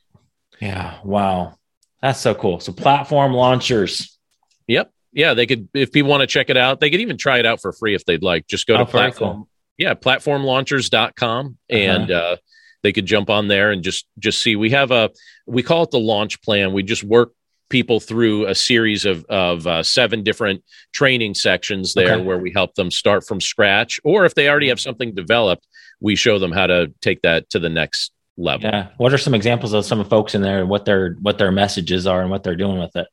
[0.58, 0.98] Yeah.
[1.04, 1.58] Wow.
[2.02, 2.60] That's so cool.
[2.60, 4.18] So platform launchers.
[4.66, 4.92] Yep.
[5.12, 7.46] Yeah, they could if people want to check it out, they could even try it
[7.46, 8.46] out for free if they'd like.
[8.46, 9.36] Just go to oh, platform.
[9.36, 9.48] Cool.
[9.76, 11.54] Yeah, platformlaunchers.com uh-huh.
[11.68, 12.36] and uh,
[12.82, 14.56] they could jump on there and just just see.
[14.56, 15.10] We have a
[15.46, 16.72] we call it the launch plan.
[16.72, 17.32] We just work
[17.70, 22.22] people through a series of, of uh, seven different training sections there okay.
[22.22, 23.98] where we help them start from scratch.
[24.04, 25.66] Or if they already have something developed,
[26.00, 28.70] we show them how to take that to the next level.
[28.70, 28.88] Yeah.
[28.96, 32.22] What are some examples of some folks in there, what their what their messages are
[32.22, 33.06] and what they're doing with it?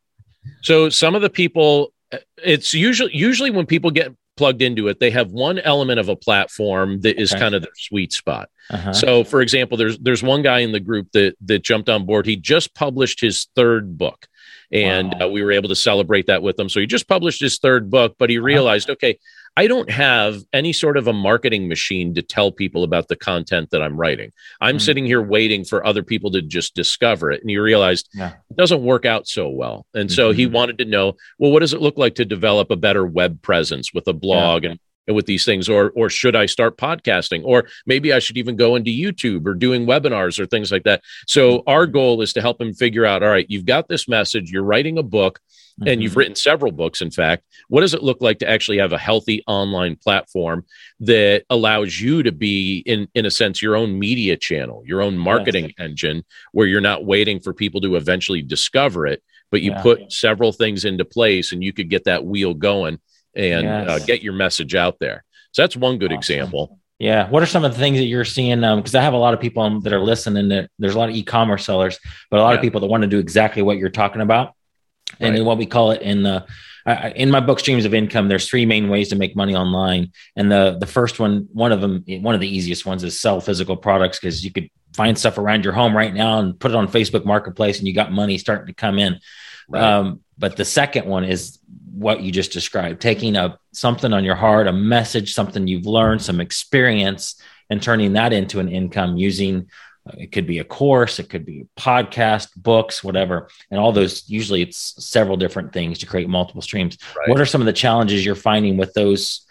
[0.62, 1.94] So some of the people
[2.38, 6.16] it's usually usually when people get plugged into it, they have one element of a
[6.16, 7.42] platform that is okay.
[7.42, 8.50] kind of their sweet spot.
[8.70, 8.94] Uh-huh.
[8.94, 12.26] So, for example, there's there's one guy in the group that that jumped on board.
[12.26, 14.28] He just published his third book,
[14.72, 15.26] and wow.
[15.26, 16.70] uh, we were able to celebrate that with him.
[16.70, 18.46] So he just published his third book, but he uh-huh.
[18.46, 19.20] realized, okay,
[19.58, 23.72] I don't have any sort of a marketing machine to tell people about the content
[23.72, 24.32] that I'm writing.
[24.62, 24.80] I'm mm-hmm.
[24.82, 27.42] sitting here waiting for other people to just discover it.
[27.42, 28.34] And he realized yeah.
[28.52, 29.88] it doesn't work out so well.
[29.96, 30.16] And mm-hmm.
[30.16, 30.54] so he mm-hmm.
[30.54, 33.92] wanted to know, well, what does it look like to develop a better web presence
[33.92, 34.70] with a blog yeah.
[34.70, 38.56] and with these things or or should i start podcasting or maybe i should even
[38.56, 42.42] go into youtube or doing webinars or things like that so our goal is to
[42.42, 45.40] help him figure out all right you've got this message you're writing a book
[45.80, 45.88] mm-hmm.
[45.88, 46.20] and you've mm-hmm.
[46.20, 49.44] written several books in fact what does it look like to actually have a healthy
[49.48, 50.66] online platform
[51.00, 55.18] that allows you to be in in a sense your own media channel your own
[55.18, 55.74] marketing yes.
[55.80, 59.82] engine where you're not waiting for people to eventually discover it but you yeah.
[59.82, 63.00] put several things into place and you could get that wheel going
[63.38, 63.90] and uh, yes.
[63.90, 65.24] uh, get your message out there.
[65.52, 66.18] So that's one good awesome.
[66.18, 66.80] example.
[67.00, 67.30] Yeah.
[67.30, 68.62] What are some of the things that you're seeing?
[68.62, 70.50] Because um, I have a lot of people that are listening.
[70.50, 72.00] That there's a lot of e-commerce sellers,
[72.32, 72.56] but a lot yeah.
[72.56, 74.54] of people that want to do exactly what you're talking about.
[75.20, 75.46] And right.
[75.46, 76.46] what we call it in the
[76.88, 80.12] uh, in my book streams of income there's three main ways to make money online
[80.38, 83.42] and the the first one one of them one of the easiest ones is sell
[83.42, 86.76] physical products because you could find stuff around your home right now and put it
[86.76, 89.20] on facebook marketplace and you got money starting to come in
[89.68, 89.84] right.
[89.84, 91.57] um, but the second one is
[91.92, 96.22] what you just described taking a something on your heart a message something you've learned
[96.22, 99.68] some experience and turning that into an income using
[100.08, 103.50] uh, it could be a course it could be a podcast books whatever.
[103.70, 106.98] And all those usually it's several different things to create multiple streams.
[107.16, 107.30] Right.
[107.30, 109.46] what are some of the challenges you're finding with those?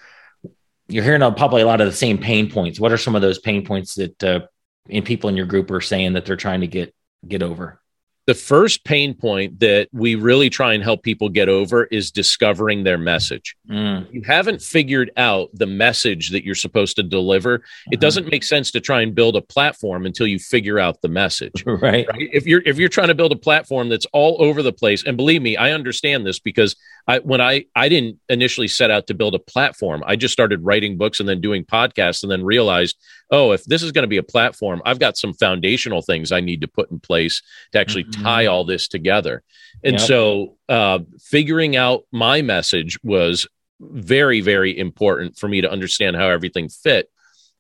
[0.89, 2.79] You're hearing probably a lot of the same pain points.
[2.79, 4.41] What are some of those pain points that uh,
[4.89, 6.95] in people in your group are saying that they're trying to get
[7.27, 7.81] get over
[8.27, 12.83] the first pain point that we really try and help people get over is discovering
[12.83, 13.57] their message.
[13.71, 14.13] Mm.
[14.13, 17.55] You haven't figured out the message that you're supposed to deliver.
[17.55, 17.91] Uh-huh.
[17.93, 21.09] It doesn't make sense to try and build a platform until you figure out the
[21.09, 21.65] message.
[21.77, 22.07] Right.
[22.09, 22.29] right.
[22.33, 25.15] If you're if you're trying to build a platform that's all over the place, and
[25.15, 26.75] believe me, I understand this because
[27.07, 30.03] I when I I didn't initially set out to build a platform.
[30.07, 32.97] I just started writing books and then doing podcasts and then realized,
[33.31, 36.41] oh, if this is going to be a platform, I've got some foundational things I
[36.41, 38.23] need to put in place to actually mm-hmm.
[38.23, 39.43] tie all this together.
[39.83, 40.01] And yep.
[40.01, 43.47] so uh, figuring out my message was
[43.79, 47.11] very very important for me to understand how everything fit.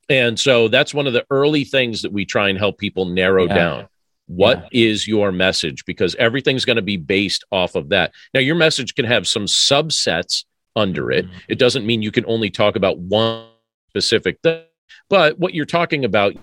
[0.09, 3.47] And so that's one of the early things that we try and help people narrow
[3.47, 3.55] yeah.
[3.55, 3.89] down
[4.27, 4.91] what yeah.
[4.91, 5.85] is your message?
[5.85, 8.13] Because everything's going to be based off of that.
[8.35, 11.27] Now, your message can have some subsets under it.
[11.27, 11.39] Mm-hmm.
[11.49, 13.47] It doesn't mean you can only talk about one
[13.91, 14.65] specific thing,
[15.09, 16.35] but what you're talking about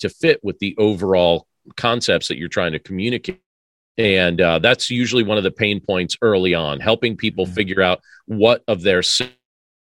[0.00, 3.40] to fit with the overall concepts that you're trying to communicate
[3.98, 7.54] and uh, that's usually one of the pain points early on helping people mm-hmm.
[7.54, 9.02] figure out what of their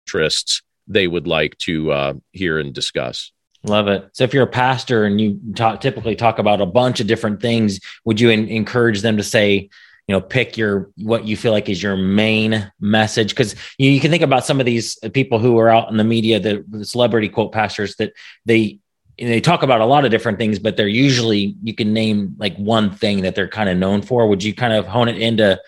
[0.07, 3.31] interests they would like to uh, hear and discuss
[3.65, 4.09] Love it.
[4.13, 7.43] So, if you're a pastor and you talk, typically talk about a bunch of different
[7.43, 9.69] things, would you in, encourage them to say,
[10.09, 13.29] you know, pick your what you feel like is your main message?
[13.29, 16.05] Because you, you, can think about some of these people who are out in the
[16.05, 18.15] media, the, the celebrity quote pastors, that
[18.47, 18.81] they
[19.19, 22.57] they talk about a lot of different things, but they're usually you can name like
[22.57, 24.27] one thing that they're kind of known for.
[24.27, 25.61] Would you kind of hone it into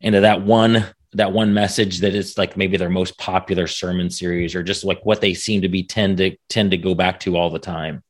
[0.00, 4.54] into that one that one message that is like maybe their most popular sermon series
[4.54, 7.36] or just like what they seem to be tend to tend to go back to
[7.36, 8.02] all the time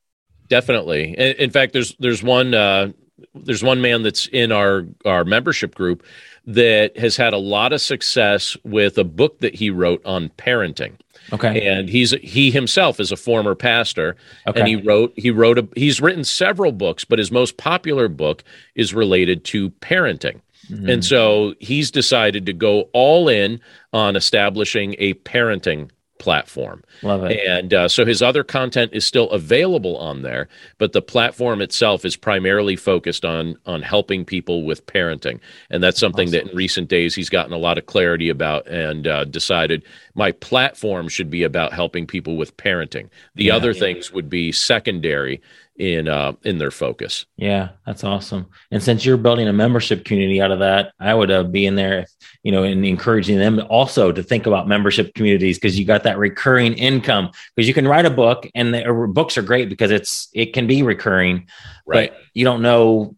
[0.48, 2.90] definitely in fact there's there's one uh
[3.34, 6.04] there's one man that's in our our membership group
[6.46, 10.92] that has had a lot of success with a book that he wrote on parenting
[11.32, 14.16] okay and he's he himself is a former pastor
[14.46, 14.60] okay.
[14.60, 18.42] and he wrote he wrote a he's written several books but his most popular book
[18.74, 20.40] is related to parenting
[20.70, 20.88] Mm-hmm.
[20.88, 23.60] And so he's decided to go all in
[23.92, 25.90] on establishing a parenting
[26.20, 26.84] platform.
[27.02, 27.40] Love it.
[27.48, 30.48] And uh, so his other content is still available on there,
[30.78, 35.40] but the platform itself is primarily focused on on helping people with parenting,
[35.70, 36.46] and that's something awesome.
[36.46, 39.82] that in recent days he's gotten a lot of clarity about and uh, decided
[40.14, 43.08] my platform should be about helping people with parenting.
[43.34, 43.80] The yeah, other yeah.
[43.80, 45.40] things would be secondary
[45.80, 47.24] in uh, in their focus.
[47.36, 48.46] Yeah, that's awesome.
[48.70, 51.74] And since you're building a membership community out of that, I would uh, be in
[51.74, 52.06] there,
[52.42, 56.18] you know, and encouraging them also to think about membership communities because you got that
[56.18, 57.30] recurring income.
[57.56, 60.52] Because you can write a book, and the uh, books are great because it's it
[60.52, 61.48] can be recurring,
[61.86, 62.12] right?
[62.12, 63.16] But you don't know,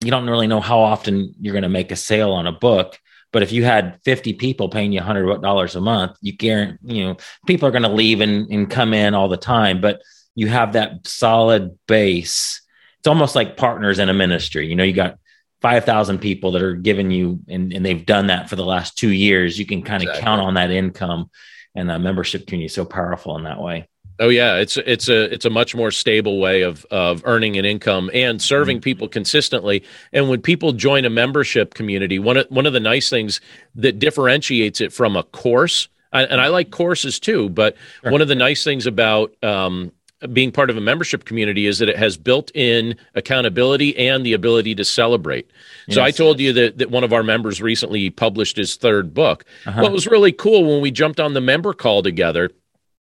[0.00, 2.98] you don't really know how often you're going to make a sale on a book.
[3.32, 7.16] But if you had 50 people paying you $100 a month, you guarantee, you know,
[7.48, 9.80] people are going to leave and, and come in all the time.
[9.80, 10.02] But
[10.34, 12.60] you have that solid base.
[12.98, 14.66] It's almost like partners in a ministry.
[14.66, 15.18] You know, you got
[15.62, 19.10] 5,000 people that are giving you, and, and they've done that for the last two
[19.10, 19.58] years.
[19.58, 20.24] You can kind of exactly.
[20.24, 21.30] count on that income
[21.74, 23.88] and the membership community is so powerful in that way.
[24.20, 27.64] Oh yeah, it's it's a it's a much more stable way of of earning an
[27.64, 28.84] income and serving mm-hmm.
[28.84, 29.82] people consistently.
[30.12, 33.40] And when people join a membership community, one of one of the nice things
[33.74, 38.12] that differentiates it from a course, and I like courses too, but sure.
[38.12, 39.90] one of the nice things about um,
[40.32, 44.32] being part of a membership community is that it has built in accountability and the
[44.32, 45.50] ability to celebrate.
[45.86, 45.96] Yes.
[45.96, 49.44] So I told you that, that one of our members recently published his third book.
[49.66, 49.82] Uh-huh.
[49.82, 52.50] What was really cool when we jumped on the member call together.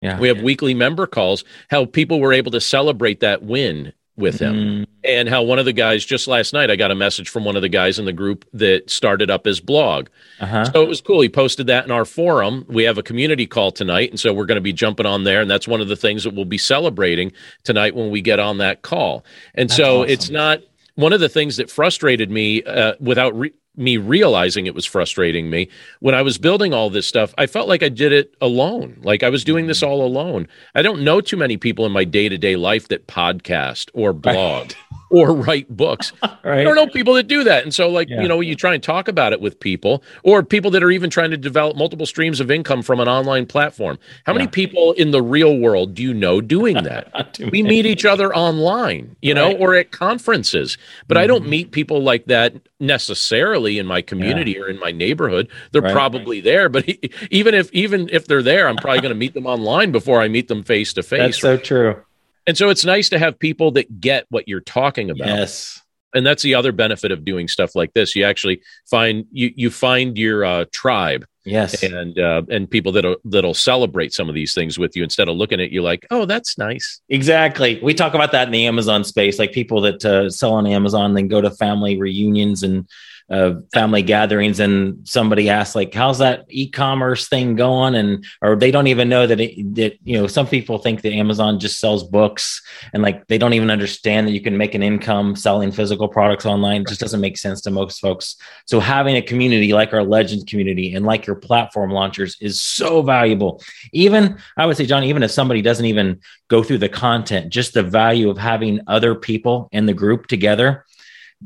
[0.02, 0.18] Yeah.
[0.18, 4.56] We have weekly member calls, how people were able to celebrate that win with him.
[4.56, 4.86] Mm.
[5.04, 7.56] And how one of the guys just last night, I got a message from one
[7.56, 10.10] of the guys in the group that started up his blog.
[10.40, 10.66] Uh-huh.
[10.66, 11.22] So it was cool.
[11.22, 12.66] He posted that in our forum.
[12.68, 14.10] We have a community call tonight.
[14.10, 15.42] And so we're going to be jumping on there.
[15.42, 17.32] And that's one of the things that we'll be celebrating
[17.64, 19.24] tonight when we get on that call.
[19.56, 20.10] And that's so awesome.
[20.10, 20.60] it's not
[20.96, 25.50] one of the things that frustrated me uh, without re- me realizing it was frustrating
[25.50, 25.70] me
[26.00, 27.34] when I was building all this stuff.
[27.38, 29.92] I felt like I did it alone, like I was doing this mm-hmm.
[29.92, 30.48] all alone.
[30.76, 34.14] I don't know too many people in my day to day life that podcast or
[34.14, 34.74] blog
[35.10, 36.14] or write books.
[36.22, 36.38] right.
[36.44, 37.64] I don't know people that do that.
[37.64, 38.22] And so, like, yeah.
[38.22, 41.10] you know, you try and talk about it with people or people that are even
[41.10, 43.98] trying to develop multiple streams of income from an online platform.
[44.26, 47.40] How many people in the real world do you know doing that?
[47.52, 49.52] we meet each other online, you right.
[49.52, 51.24] know, or at conferences, but mm-hmm.
[51.24, 51.50] I don't mm-hmm.
[51.50, 54.62] meet people like that necessarily in my community yeah.
[54.62, 55.50] or in my neighborhood.
[55.72, 55.94] They're right.
[55.94, 56.88] probably there, but
[57.32, 60.28] even if even if they're there, I'm probably going to meet them online before I
[60.28, 61.20] meet them face to face.
[61.20, 62.02] That's so true.
[62.48, 65.28] And so it's nice to have people that get what you're talking about.
[65.28, 65.82] Yes.
[66.14, 68.16] And that's the other benefit of doing stuff like this.
[68.16, 71.26] You actually find you you find your uh, tribe.
[71.46, 71.84] Yes.
[71.84, 75.36] And uh, and people that'll that'll celebrate some of these things with you instead of
[75.36, 77.00] looking at you like, oh, that's nice.
[77.10, 77.80] Exactly.
[77.84, 81.14] We talk about that in the Amazon space, like people that uh, sell on Amazon,
[81.14, 82.88] then go to family reunions and
[83.30, 87.96] uh, family gatherings and somebody asks like how's that e-commerce thing going?
[87.96, 91.14] And or they don't even know that it that you know some people think that
[91.14, 92.62] amazon just sells books
[92.94, 96.46] and like they don't even understand that you can make an income selling physical products
[96.46, 96.82] online.
[96.82, 98.36] It just doesn't make sense to most folks.
[98.66, 103.02] So having a community like our legends community and like your platform launchers is so
[103.02, 103.62] valuable.
[103.94, 107.74] Even i would say john even if somebody doesn't even go through the content just
[107.74, 110.86] the value of having other people in the group together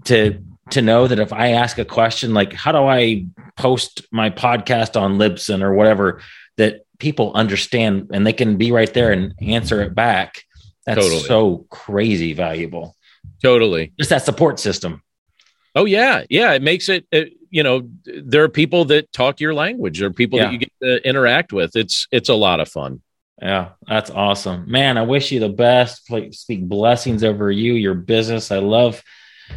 [0.05, 0.41] to
[0.71, 4.99] to know that if I ask a question like, how do I post my podcast
[4.99, 6.21] on Libsyn or whatever,
[6.57, 10.43] that people understand and they can be right there and answer it back.
[10.85, 11.23] That's totally.
[11.23, 12.95] so crazy valuable.
[13.41, 13.93] Totally.
[13.97, 15.01] Just that support system.
[15.75, 16.53] Oh yeah, yeah.
[16.53, 17.05] It makes it.
[17.11, 19.99] it you know, there are people that talk your language.
[19.99, 20.45] There are people yeah.
[20.45, 21.75] that you get to interact with.
[21.75, 23.01] It's it's a lot of fun.
[23.39, 24.97] Yeah, that's awesome, man.
[24.97, 26.09] I wish you the best.
[26.31, 28.51] Speak blessings over you, your business.
[28.51, 29.03] I love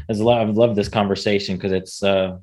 [0.08, 2.38] As a lot, I've loved this conversation because it's uh,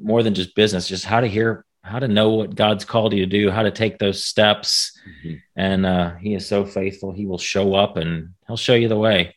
[0.00, 3.24] more than just business, just how to hear, how to know what God's called you
[3.24, 4.98] to do, how to take those steps.
[5.24, 5.34] Mm-hmm.
[5.56, 8.96] And uh, He is so faithful; He will show up and He'll show you the
[8.96, 9.34] way.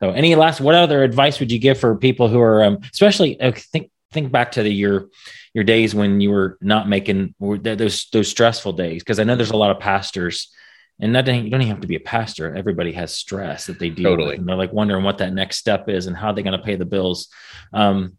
[0.00, 3.40] So, any last, what other advice would you give for people who are, um, especially
[3.40, 5.08] uh, think think back to the your
[5.54, 9.02] your days when you were not making those those stressful days?
[9.02, 10.52] Because I know there's a lot of pastors
[11.00, 12.54] and that you don't even have to be a pastor.
[12.54, 14.30] Everybody has stress that they deal totally.
[14.30, 16.64] with, and they're like wondering what that next step is and how they're going to
[16.64, 17.28] pay the bills.
[17.72, 18.16] Um,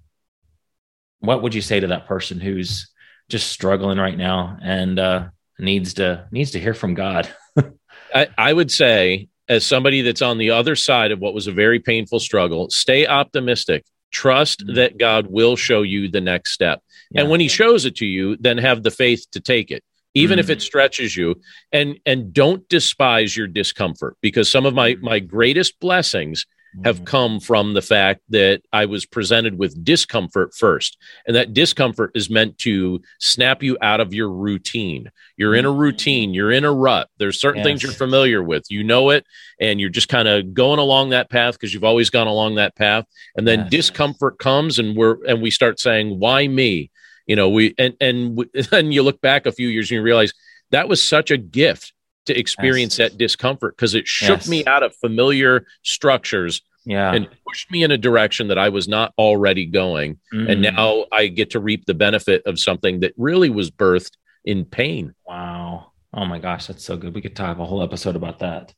[1.20, 2.92] what would you say to that person who's
[3.30, 7.34] just struggling right now and uh, needs to needs to hear from God?
[8.14, 11.52] I, I would say, as somebody that's on the other side of what was a
[11.52, 13.86] very painful struggle, stay optimistic.
[14.12, 14.76] Trust mm-hmm.
[14.76, 16.82] that God will show you the next step.
[17.12, 17.22] Yeah.
[17.22, 19.84] And when he shows it to you, then have the faith to take it
[20.14, 20.42] even mm.
[20.42, 21.36] if it stretches you
[21.72, 26.46] and and don't despise your discomfort because some of my my greatest blessings
[26.84, 27.06] have mm.
[27.06, 30.98] come from the fact that I was presented with discomfort first.
[31.28, 35.12] And that discomfort is meant to snap you out of your routine.
[35.38, 35.78] You're in a mm.
[35.78, 37.10] routine, you're in a rut.
[37.18, 37.66] There's certain yes.
[37.66, 38.66] things you're familiar with.
[38.70, 39.26] You know it,
[39.60, 42.76] and you're just kind of going along that path because you've always gone along that
[42.76, 43.06] path.
[43.36, 43.70] And then yes.
[43.70, 46.90] discomfort comes and we're and we start saying, "Why me?"
[47.26, 50.34] You know we and and then you look back a few years and you realize
[50.72, 51.94] that was such a gift
[52.26, 53.12] to experience yes.
[53.12, 54.48] that discomfort because it shook yes.
[54.48, 57.14] me out of familiar structures yeah.
[57.14, 60.20] and pushed me in a direction that I was not already going.
[60.34, 60.52] Mm.
[60.52, 64.14] And now I get to reap the benefit of something that really was birthed
[64.46, 65.14] in pain.
[65.28, 65.92] Wow.
[66.14, 67.14] Oh my gosh, that's so good.
[67.14, 68.74] We could talk a whole episode about that.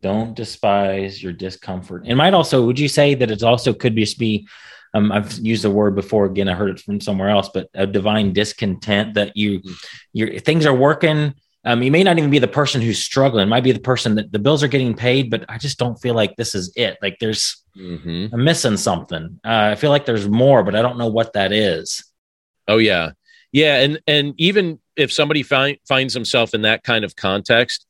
[0.00, 2.06] Don't despise your discomfort.
[2.06, 4.46] It might also, would you say that it also could just be
[4.94, 6.26] um, I've used the word before.
[6.26, 9.72] Again, I heard it from somewhere else, but a divine discontent that you, mm-hmm.
[10.12, 11.34] your things are working.
[11.64, 13.42] Um, you may not even be the person who's struggling.
[13.42, 16.00] It might be the person that the bills are getting paid, but I just don't
[16.00, 16.96] feel like this is it.
[17.02, 18.28] Like there's, mm-hmm.
[18.32, 19.40] I'm missing something.
[19.44, 22.04] Uh, I feel like there's more, but I don't know what that is.
[22.66, 23.12] Oh yeah,
[23.52, 27.86] yeah, and and even if somebody find, finds himself in that kind of context,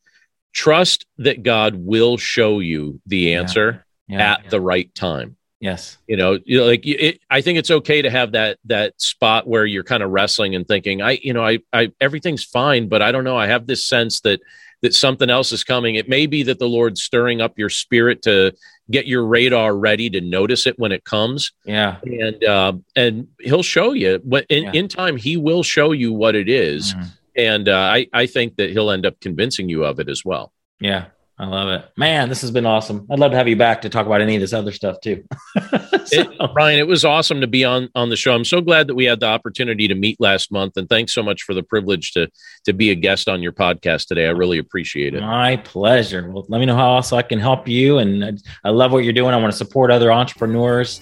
[0.53, 4.19] trust that God will show you the answer yeah.
[4.19, 4.33] Yeah.
[4.33, 4.51] at yeah.
[4.51, 5.37] the right time.
[5.61, 5.99] Yes.
[6.07, 9.47] You know, you know like it, I think it's okay to have that that spot
[9.47, 13.03] where you're kind of wrestling and thinking, I, you know, I, I, everything's fine, but
[13.03, 13.37] I don't know.
[13.37, 14.41] I have this sense that
[14.83, 15.97] that something else is coming.
[15.97, 18.53] It may be that the Lord's stirring up your spirit to
[18.91, 21.53] get your radar ready to notice it when it comes.
[21.65, 21.97] Yeah.
[22.05, 24.21] And uh, and He'll show you.
[24.25, 24.73] But in, yeah.
[24.75, 26.95] in time, He will show you what it is.
[26.95, 27.09] Mm-hmm.
[27.37, 30.53] And uh, I I think that He'll end up convincing you of it as well.
[30.81, 31.07] Yeah.
[31.41, 31.85] I love it.
[31.97, 33.07] Man, this has been awesome.
[33.09, 35.25] I'd love to have you back to talk about any of this other stuff too.
[35.57, 35.69] so.
[36.11, 38.35] it, Ryan, it was awesome to be on on the show.
[38.35, 41.23] I'm so glad that we had the opportunity to meet last month and thanks so
[41.23, 42.29] much for the privilege to
[42.65, 44.27] to be a guest on your podcast today.
[44.27, 45.21] I really appreciate it.
[45.21, 46.29] My pleasure.
[46.29, 48.33] Well, let me know how else I can help you and I,
[48.65, 49.33] I love what you're doing.
[49.33, 51.01] I want to support other entrepreneurs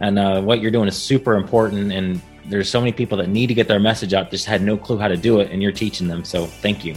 [0.00, 3.48] and uh, what you're doing is super important and there's so many people that need
[3.48, 5.72] to get their message out just had no clue how to do it and you're
[5.72, 6.24] teaching them.
[6.24, 6.94] So, thank you.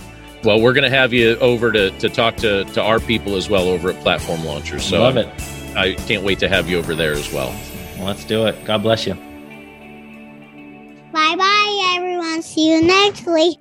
[0.48, 3.50] Well, we're going to have you over to, to talk to, to our people as
[3.50, 4.86] well over at Platform Launchers.
[4.86, 5.28] So love it.
[5.76, 7.50] I can't wait to have you over there as well.
[7.98, 8.64] well let's do it.
[8.64, 9.16] God bless you.
[11.12, 12.41] Bye bye, everyone.
[12.41, 13.60] See you next week.